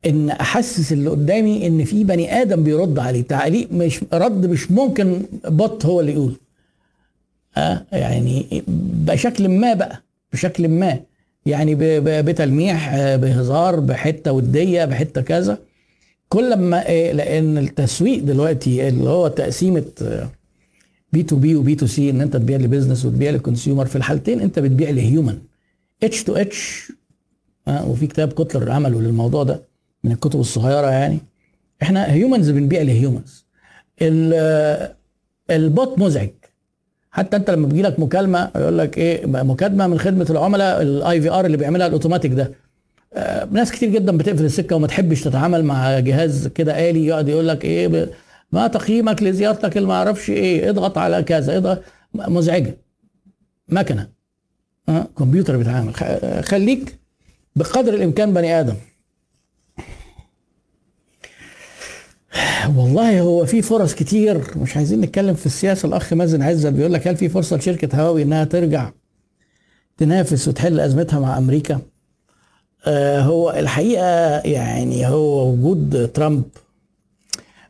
[0.05, 3.21] إن أحسس اللي قدامي إن في بني آدم بيرد عليه.
[3.21, 6.35] تعليق مش رد مش ممكن بط هو اللي يقول
[7.57, 8.63] آه يعني
[9.07, 10.03] بشكل ما بقى
[10.33, 10.99] بشكل ما.
[11.45, 11.75] يعني
[12.21, 15.57] بتلميح آه، بهزار بحتة ودية بحتة كذا.
[16.29, 19.83] كل ما إيه لأن التسويق دلوقتي اللي هو تقسيمة
[21.13, 23.85] B to B و B to C إن أنت تبيع ل business وتبيع ل consumer
[23.85, 25.37] في الحالتين أنت بتبيع ل human
[26.03, 26.91] H to H
[27.67, 29.61] وفي كتاب كوتلر عمله للموضوع ده
[30.03, 31.19] من الكتب الصغيرة يعني.
[31.81, 33.45] إحنا humans بنبيع ل humans
[35.51, 36.29] ال bot مزعج.
[37.11, 41.45] حتى أنت لما بيجي لك مكالمة يقول لك إيه مكالمة من خدمة العملاء ال IVR
[41.45, 42.43] اللي بيعملها الأوتوماتيك ده.
[42.43, 42.51] آه،
[43.51, 47.65] ناس كتير جدا بتقفل السكة وما تحبش تتعامل مع جهاز كده آلي يقعد يقول لك
[47.65, 48.09] إيه
[48.51, 51.83] ما تقييمك لزيارتك اللي ما أعرفش إيه اضغط على كذا اضغط
[52.13, 52.77] مزعجة
[53.69, 54.09] مكنة
[54.89, 55.93] آه، كمبيوتر بيتعامل.
[56.43, 56.99] خليك
[57.55, 58.75] بقدر الإمكان بني آدم.
[62.75, 65.87] والله هو في فرص كتير مش عايزين نتكلم في السياسة.
[65.87, 68.91] الأخ مازن عزت بيقول لك هل في فرصة لشركة هواوي إنها ترجع
[69.97, 71.81] تنافس وتحل أزمتها مع أمريكا؟
[72.85, 74.05] آه هو الحقيقة
[74.39, 76.43] يعني هو وجود ترامب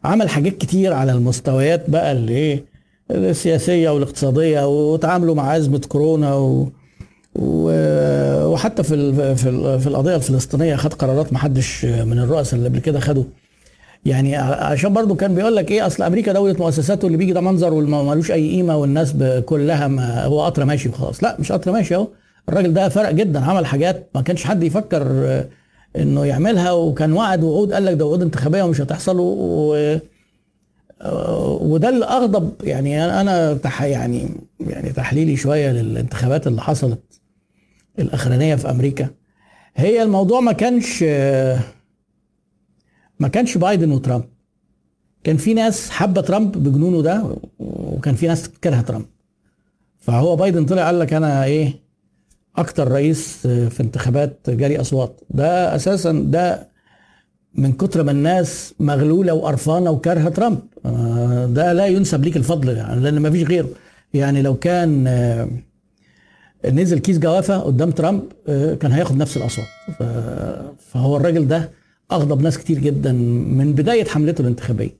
[0.04, 2.64] عمل حاجات كتير على المستويات بقى اللي إيه
[3.12, 6.68] السياسية والاقتصادية وتعاملوا مع أزمة كورونا و
[8.52, 12.80] وحتى في في ال في القضية الفلسطينية خد قرارات ما حدش من الرؤساء اللي قبل
[12.80, 13.24] كده خدوا
[14.06, 17.74] يعني عشان برضو كان بيقول لك إيه أصل أمريكا دولة مؤسسات واللي بيجي ده منظر
[17.74, 19.14] ومالوش أي قيمة والناس
[19.46, 21.24] كلها ما هو قطر ماشي وخلاص.
[21.24, 22.08] لا مش قطر ماشي أهو.
[22.50, 25.50] الراجل ده فرق جدا عمل حاجات ما كانش حد يفكر آه،
[25.98, 29.76] إنه يعملها وكان وعد وعود قال لك ده وعود انتخابية ومش هتحصل و...
[31.02, 32.52] آه، وده اللي أغضب.
[32.64, 34.30] يعني أنا تح يعني
[34.60, 37.20] يعني تحليلي شوية للانتخابات اللي حصلت
[38.00, 39.08] الأخرانية في أمريكا.
[39.76, 41.60] هي الموضوع ما كانش آه،
[43.20, 44.24] ما كانش بايدن وترامب.
[45.24, 49.06] كان في ناس حابة ترامب بجنونه ده وكان في ناس كارهة ترامب.
[50.00, 51.87] فهو بايدن طلع قال لك أنا إيه
[52.58, 56.68] أكتر رئيس في انتخابات جالي اصوات ده أساسا ده
[57.56, 60.60] من كتر ما الناس مغلولة وقرفانة وكارهة ترامب.
[60.86, 63.70] آه، ده لا ينسب ليك الفضل يعني لأن ما فيش غيره.
[64.14, 65.48] يعني لو كان آه،
[66.66, 69.68] نزل كيس جوافة قدام ترامب آه، كان هياخد نفس الأصوات.
[70.80, 71.70] فهو الراجل ده
[72.12, 74.98] أغضب ناس كتير جدا من بداية حملته الانتخابية.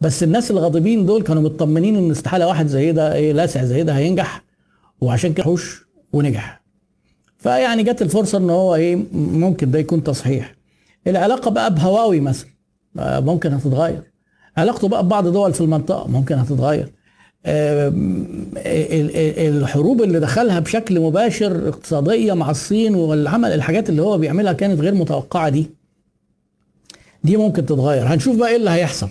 [0.00, 3.96] بس الناس الغاضبين دول كانوا مطمنين إن استحالة واحد زي ده إيه لاسع زي ده
[3.96, 4.44] هينجح
[5.00, 5.56] وعشان كده
[6.12, 6.63] ونجح.
[7.44, 10.54] فيعني جت الفرصة إن هو إيه ممكن ده يكون تصحيح.
[11.06, 12.48] العلاقة بقى بهواوي مثلا
[12.98, 14.02] آه، ممكن هتتغير.
[14.56, 16.92] علاقته بقى ببعض دول في المنطقة ممكن هتتغير.
[17.46, 19.16] ال-
[19.58, 24.94] الحروب اللي دخلها بشكل مباشر اقتصادية مع الصين والعمل الحاجات اللي هو بيعملها كانت غير
[24.94, 25.70] متوقعة دي.
[27.24, 28.06] دي ممكن تتغير.
[28.06, 29.08] هنشوف بقى إيه اللي هيحصل.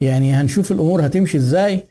[0.00, 1.84] يعني هنشوف الأمور هتمشي إزاي.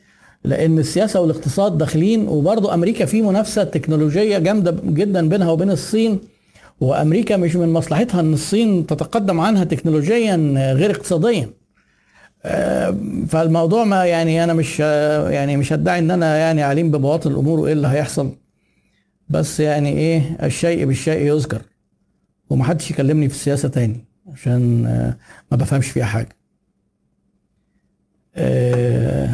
[0.44, 6.20] لأن السياسة والاقتصاد داخلين وبرضه أمريكا في منافسة تكنولوجية جامدة جدا بينها وبين الصين
[6.80, 10.36] وأمريكا مش من مصلحتها إن الصين تتقدم عنها تكنولوجيا
[10.74, 11.50] غير اقتصاديا.
[12.44, 12.96] آه،
[13.28, 17.60] فالموضوع ما يعني أنا مش آه، يعني مش هدعي إن أنا يعني عليم ببواطن الأمور
[17.60, 18.30] وإيه اللي هيحصل.
[19.28, 21.62] بس يعني إيه الشيء بالشيء يذكر
[22.50, 25.16] ومحدش يكلمني في السياسة تاني عشان آه،
[25.50, 26.36] ما بفهمش فيها حاجة
[28.36, 29.28] آه،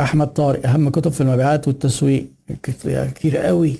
[0.00, 2.26] أحمد طارق أهم كتب في المبيعات والتسويق.
[2.62, 3.76] كت- كتير قوي.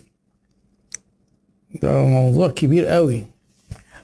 [1.83, 3.25] ده موضوع كبير قوي.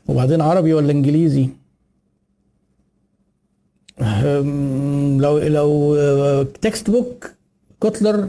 [0.09, 1.49] وبعدين عربي ولا إنجليزي؟
[5.21, 7.31] لو لو textbook
[7.81, 8.29] كوتلر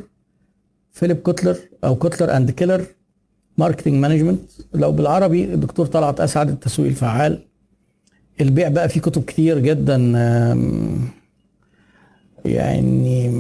[0.93, 2.85] فيليب كوتلر أو كوتلر and كيلر
[3.57, 4.41] marketing management
[4.73, 7.39] لو بالعربي الدكتور طلعت أسعد التسويق الفعال.
[8.41, 9.97] البيع بقى فيه كتب كتير جدا
[12.45, 13.31] يعني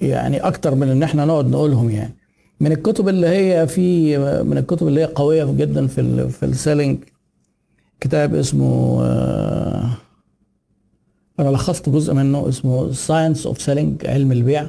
[0.00, 2.14] يعني أكتر من إن إحنا نقعد نقولهم يعني.
[2.60, 6.53] من الكتب اللي هي في من الكتب اللي هي قوية جدا في ال في ال
[6.53, 6.98] selling
[8.00, 9.90] كتاب اسمه آه،
[11.40, 14.66] أنا لخصت جزء منه اسمه Science of Selling علم البيع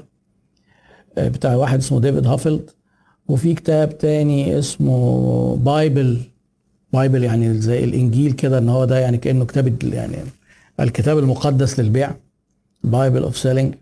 [1.17, 2.69] آه، بتاع واحد اسمه ديفيد هافيلد
[3.27, 6.21] وفي كتاب تاني اسمه Bible
[6.93, 10.17] Bible يعني زي الإنجيل كده إن هو ده يعني كأنه كتاب يعني
[10.79, 12.11] الكتاب المقدس للبيع.
[12.83, 13.75] Bible of Selling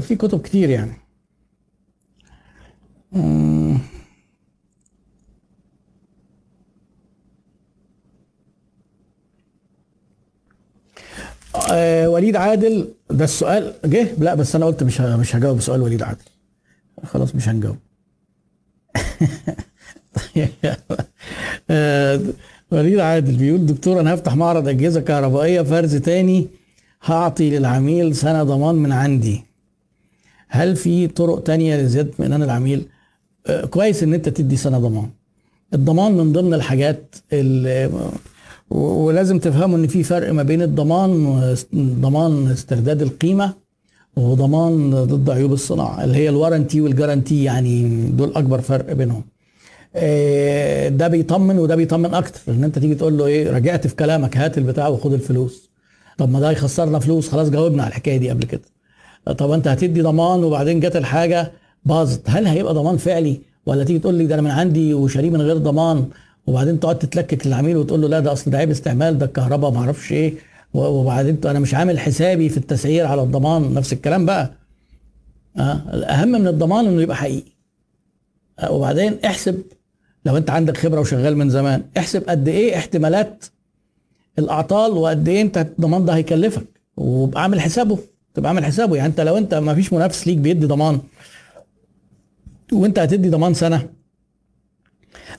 [0.00, 0.92] في كتب كتير يعني.
[11.72, 16.02] آه وليد عادل ده السؤال جه؟ لا بس أنا قلت مش مش هجاوب سؤال وليد
[16.02, 16.24] عادل.
[17.04, 17.76] خلاص مش هنجاوب.
[21.70, 22.20] آه،
[22.70, 26.46] وليد عادل بيقول دكتور أنا هفتح معرض أجهزة كهربائية فرز تاني
[27.04, 29.44] هعطي للعميل سنة ضمان من عندي.
[30.48, 32.86] هل في طرق تانية لزيادة اطمئنان العميل؟
[33.46, 35.10] آه، كويس إن أنت تدي سنة ضمان.
[35.74, 37.16] الضمان من ضمن الحاجات
[38.70, 43.54] ولازم تفهموا إن في فرق ما بين الضمان ضمان استرداد القيمة
[44.16, 49.24] وضمان ضد عيوب الصناعة اللي هي الوارنتي والجارانتي يعني دول أكبر فرق بينهم.
[49.94, 54.36] آه، ده بيطمن وده بيطمن أكتر إن أنت تيجي تقول له إيه رجعت في كلامك
[54.36, 55.71] هات البتاع وخد الفلوس.
[56.18, 57.28] طب ما ده هيخسرنا فلوس.
[57.28, 58.62] خلاص جاوبنا على الحكاية دي قبل كده.
[59.38, 61.52] طب انت هتدي ضمان وبعدين جت الحاجة
[61.84, 62.30] باظت.
[62.30, 65.56] هل هيبقى ضمان فعلي؟ ولا تيجي تقول لي ده أنا من عندي وشاريه من غير
[65.58, 66.06] ضمان؟
[66.46, 69.78] وبعدين تقعد تتلكك للعميل وتقول له لا ده اصل ده عيب استعمال ده الكهرباء ما
[69.78, 70.34] أعرفش إيه.
[70.74, 73.74] وبعدين أنا مش عامل حسابي في التسعير على الضمان.
[73.74, 74.50] نفس الكلام بقى.
[75.58, 77.52] آه الأهم من الضمان إنه يبقى حقيقي.
[78.58, 79.62] آه وبعدين احسب.
[80.24, 83.44] لو انت عندك خبرة وشغال من زمان احسب قد إيه احتمالات
[84.38, 86.66] الأعطال وقد إيه أنت الضمان ده هيكلفك
[86.96, 87.98] وابقى عامل حسابه
[88.34, 88.96] تبقى عامل حسابه.
[88.96, 91.00] يعني أنت لو أنت ما فيش منافس ليك بيدي ضمان
[92.72, 93.88] وأنت هتدي ضمان سنة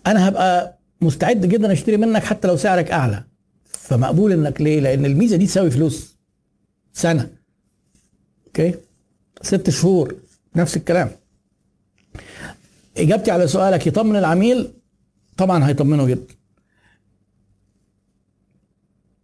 [0.08, 3.24] أنا هبقى مستعد جدا أشتري منك حتى لو سعرك أعلى.
[3.66, 6.18] فمقبول إنك ليه؟ لأن الميزة دي تساوي فلوس.
[6.94, 7.30] سنة.
[8.48, 8.76] أوكي؟
[9.42, 10.16] ست شهور.
[10.56, 11.12] نفس الكلام.
[12.98, 14.74] إجابتي على سؤالك يطمن العميل؟
[15.38, 16.34] طبعا هيطمنه جدا.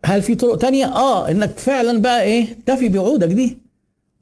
[0.06, 3.58] هل في طرق تانية؟ آه إنك فعلا بقى إيه تفي بوعودك دي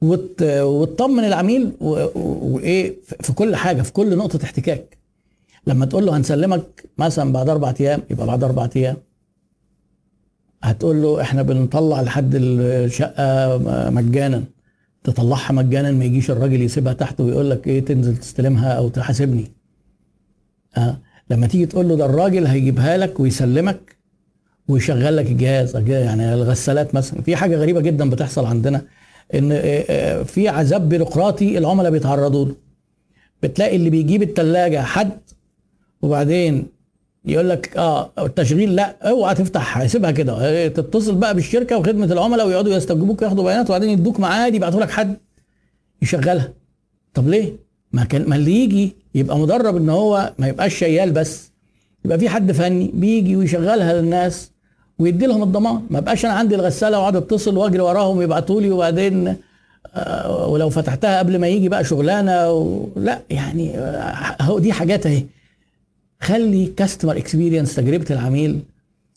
[0.02, 0.42] وت...
[0.42, 4.98] وتطمن العميل وإيه في كل حاجة في كل نقطة احتكاك.
[5.66, 8.96] لما تقول له هنسلمك مثلا بعد أربع أيام يبقى بعد أربع أيام.
[10.62, 13.58] هتقول له إحنا بنطلع لحد الشقة
[13.90, 14.44] مجانا.
[15.04, 19.44] تطلعها مجانا ما يجيش الراجل يسيبها تحت ويقول لك إيه تنزل تستلمها أو تحاسبني.
[20.76, 20.98] آه
[21.30, 23.97] لما تيجي تقول له ده الراجل هيجيبها لك ويسلمك
[24.68, 27.22] ويشغل لك الجهاز يعني الغسالات مثلا.
[27.22, 28.82] في حاجة غريبة جدا بتحصل عندنا
[29.34, 29.56] إن آه،
[29.90, 32.54] آه، في عذاب بيروقراطي العملاء بيتعرضوا له.
[33.42, 35.18] بتلاقي اللي بيجيب الثلاجه حد
[36.02, 36.66] وبعدين
[37.24, 40.32] يقول لك آه التشغيل لا اوعى تفتح سيبها كده.
[40.32, 44.90] آه، تتصل بقى بالشركة وخدمة العملاء ويقعدوا يستجيبوك وياخدوا بيانات وبعدين يدوك ميعاد يبعتوا لك
[44.90, 45.16] حد
[46.02, 46.52] يشغلها.
[47.14, 47.52] طب ليه؟
[47.92, 51.50] ما كان ما اللي يجي يبقى مدرب إن هو ما يبقاش شيال بس.
[52.04, 54.50] يبقى في حد فني بيجي ويشغلها للناس.
[54.98, 59.36] ويدي لهم الضمان ما بقاش أنا عندي الغسالة وأقعد أتصل وأجري وراهم يبعتوا لي وبعدين
[59.94, 62.86] آه، ولو فتحتها قبل ما يجي بقى شغلانة و...
[62.96, 65.24] لا يعني آه، دي حاجات أهي.
[66.20, 68.60] خلي كاستمر اكسبيرينس تجربة العميل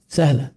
[0.10, 0.48] سهلة.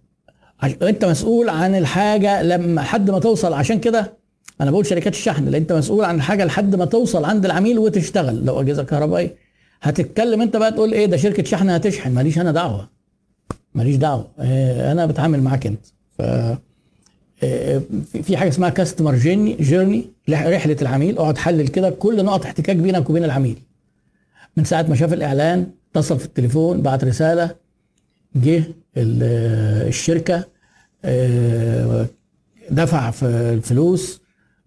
[0.81, 3.53] أنت مسؤول عن الحاجة لما لحد ما توصل.
[3.53, 4.13] عشان كده
[4.61, 8.45] أنا بقول شركات الشحن لأن أنت مسؤول عن الحاجة لحد ما توصل عند العميل وتشتغل.
[8.45, 9.35] لو أجهزة كهربائية.
[9.81, 12.11] هتتكلم أنت بقى تقول إيه؟ ده شركة شحن هتشحن.
[12.11, 12.94] ماليش أنا دعوة.
[13.75, 14.27] ماليش دعوة.
[14.39, 15.85] آه، أنا بتعامل معاك أنت.
[16.17, 16.21] ف
[17.43, 17.81] آه،
[18.23, 21.17] في- حاجة اسمها كاستمر جيرني جيرني رحلة العميل.
[21.17, 23.57] أقعد حلل كده كل نقط احتكاك بينك وبين العميل.
[24.57, 27.55] من ساعة ما شاف الإعلان اتصل في التليفون بعت رسالة
[28.35, 28.57] جه
[28.97, 30.43] ال- الشركة
[31.05, 32.05] آه،
[32.71, 34.21] دفع في الفلوس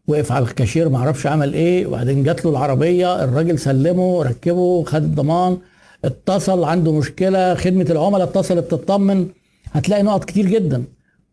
[0.09, 1.87] وقف على الكاشير ما أعرفش عمل إيه.
[1.87, 5.59] وبعدين جات له العربية الراجل سلمه ركبه خد الضمان.
[6.05, 9.29] اتصل عنده مشكلة خدمة العملاء اتصلت تطمن.
[9.73, 10.85] هتلاقي نقط كتير جدا.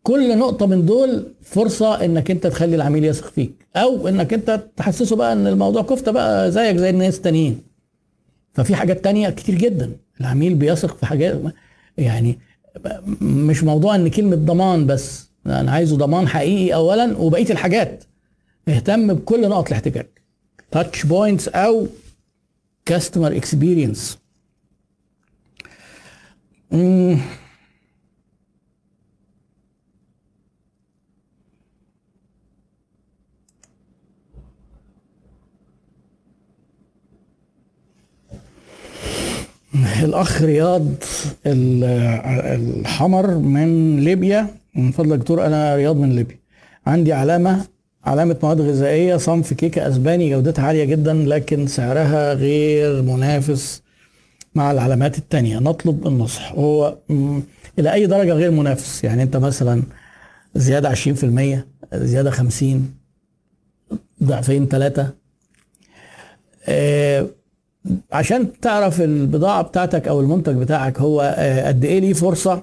[0.02, 5.16] كل نقطة من دول فرصة إنك أنت تخلي العميل يثق فيك أو إنك أنت تحسسه
[5.16, 7.62] بقى إن الموضوع كفتة بقى زيك زي الناس التانيين.
[8.54, 9.92] ففي حاجات تانية كتير جدا.
[10.20, 11.40] العميل بيثق في حاجات
[11.98, 12.38] يعني
[13.20, 15.26] مش موضوع إن كلمة ضمان بس.
[15.46, 18.04] أنا عايزه ضمان حقيقي اولا وبقية الحاجات.
[18.68, 20.20] اهتم بكل نقط الاحتكاك
[20.70, 21.86] touch points أو
[22.86, 24.18] customer experience
[40.02, 40.86] الأخ رياض
[41.46, 41.84] ال-
[42.60, 44.46] الحمر من ليبيا.
[44.74, 46.36] من فضلك دكتور أنا رياض من ليبيا.
[46.86, 47.66] عندي علامة
[48.04, 53.82] علامة مواد غذائية صنف كيكة أسباني جودتها عالية جدا لكن سعرها غير منافس.
[54.56, 56.52] مع العلامات التانية نطلب النصح.
[56.52, 57.40] هو م،
[57.78, 59.82] إلى أي درجة غير منافس؟ يعني أنت مثلا
[60.54, 62.94] زيادة 20% زيادة 50
[64.22, 65.14] ضعفين ثلاثة
[66.68, 67.26] آه،
[68.12, 72.62] عشان تعرف البضاعة بتاعتك أو المنتج بتاعك هو آه، قد إيه ليه فرصة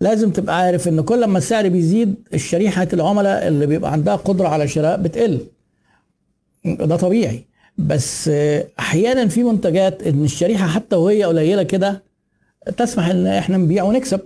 [0.00, 4.68] لازم تبقى عارف إن كل ما السعر بيزيد الشريحة العملاء اللي بيبقى عندها قدرة على
[4.68, 5.40] شراء بتقل.
[6.64, 7.44] ده طبيعي.
[7.78, 8.28] بس
[8.78, 12.02] أحيانا في منتجات ان الشريحة حتى وهي قليلة كده
[12.76, 14.20] تسمح ان إحنا نبيع ونكسب.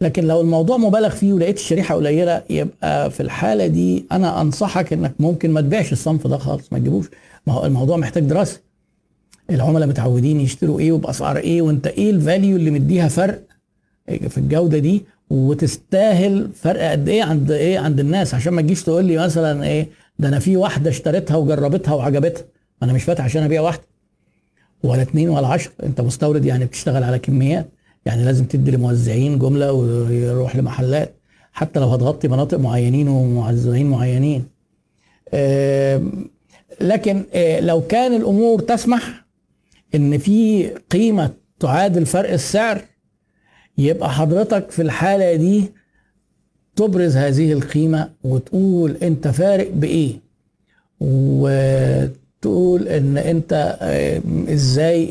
[0.00, 5.12] لكن لو الموضوع مبالغ فيه ولقيت الشريحة قليلة يبقى في الحالة دي أنا انصحك انك
[5.20, 7.06] ممكن ما تبيعش الصنف ده خالص ما تجيبوش.
[7.46, 8.60] ما هو الموضوع محتاج دراسة.
[9.50, 13.42] العملاء متعودين يشتروا إيه وبأسعار إيه وانت إيه الفاليو اللي مديها فرق
[14.28, 18.34] في الجودة دي وتستاهل فرق قد إيه عند إيه عند الناس.
[18.34, 19.88] عشان ما تجيش تقول لي مثلا إيه
[20.18, 22.44] ده أنا في واحدة اشتريتها وجربتها وعجبتها.
[22.82, 23.82] أنا مش فاتح عشان ابيع واحدة.
[24.82, 27.68] ولا اتنين ولا عشرة انت مستورد يعني بتشتغل على كميات.
[28.06, 31.14] يعني لازم تدي لموزعين جملة ويروح لمحلات.
[31.52, 34.46] حتى لو هتغطي مناطق معينين وموزعين معينين.
[36.80, 37.24] لكن
[37.60, 39.24] لو كان الأمور تسمح
[39.94, 42.80] إن في قيمة تعادل فرق السعر
[43.78, 45.72] يبقى حضرتك في الحالة دي
[46.76, 50.20] تبرز هذه القيمة وتقول أنت فارق بإيه.
[51.00, 53.78] وتقول إن أنت
[54.52, 55.04] إزاي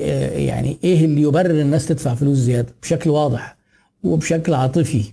[0.46, 3.56] يعني إيه اللي يبرر الناس تدفع فلوس زيادة؟ بشكل واضح
[4.04, 5.04] وبشكل عاطفي.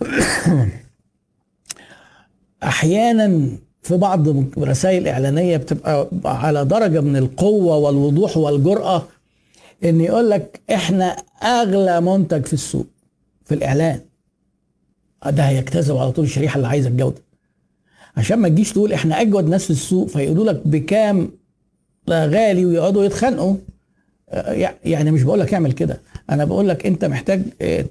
[2.62, 3.48] أحيانا
[3.82, 9.08] في بعض الرسائل الإعلانية بتبقى على درجة من القوة والوضوح والجرأة
[9.84, 12.86] إن يقول لك إحنا أغلى منتج في السوق
[13.44, 14.00] في الإعلان.
[15.30, 17.22] ده هيجتذب على طول الشريحة اللي عايزة الجودة.
[18.16, 21.30] عشان ما تجيش تقول إحنا أجود ناس في السوق فيقولوا لك بكام
[22.10, 23.56] غالي ويقعدوا يتخانقوا.
[24.84, 26.00] يعني مش بقول لك اعمل كده.
[26.30, 27.42] أنا بقول لك أنت محتاج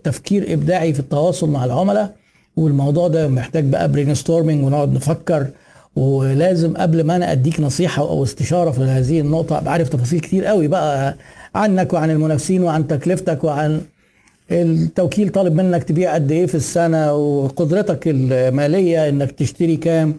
[0.04, 2.16] تفكير إبداعي في التواصل مع العملاء
[2.58, 5.48] والموضوع ده محتاج بقى brainstorming ونقعد نفكر.
[5.96, 10.46] ولازم قبل ما أنا أديك نصيحة أو استشارة في هذه النقطة ابقى عارف تفاصيل كتير
[10.46, 11.16] قوي بقى
[11.56, 13.82] عنك وعن المنافسين وعن تكلفتك وعن
[14.52, 20.16] التوكيل طالب منك تبيع قد إيه في السنة وقدرتك المالية إنك تشتري كام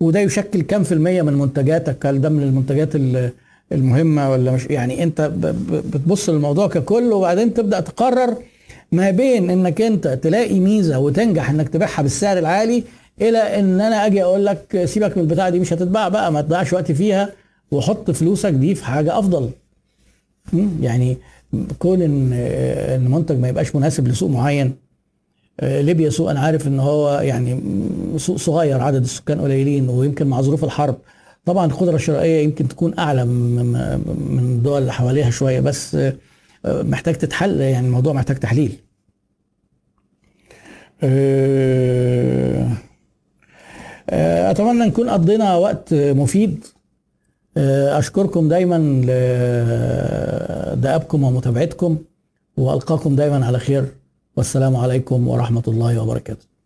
[0.00, 2.88] وده يشكل كام في المية من منتجاتك؟ هل ده من المنتجات
[3.72, 5.20] المهمة ولا مش؟ يعني أنت
[5.70, 8.36] بتبص للموضوع ككل وبعدين تبدأ تقرر
[8.92, 12.84] ما بين إنك أنت تلاقي ميزة وتنجح إنك تبيعها بالسعر العالي
[13.20, 16.72] إلى إن أنا أجي أقول لك سيبك من البتاعة دي مش هتتباع بقى ما تضيعش
[16.72, 17.32] وقت فيها
[17.70, 19.50] وحط فلوسك دي في حاجة أفضل.
[20.80, 21.16] يعني
[21.78, 24.74] كون إن إن منتج ما يبقاش مناسب لسوق معين
[25.62, 27.62] ليبيا سوق أنا عارف إن هو يعني
[28.16, 30.96] سوق صغير عدد السكان قليلين ويمكن مع ظروف الحرب.
[31.44, 35.96] طبعا القدرة الشرائية يمكن تكون أعلى من الدول اللي حواليها شوية بس
[36.64, 38.78] محتاج تتحل يعني الموضوع محتاج تحليل.
[44.10, 46.64] أتمنى نكون قضينا وقت مفيد.
[47.98, 48.78] أشكركم دايما
[50.74, 51.98] لدأبكم ومتابعتكم
[52.56, 53.84] وألقاكم دايما على خير.
[54.36, 56.57] والسلام عليكم ورحمة الله وبركاته.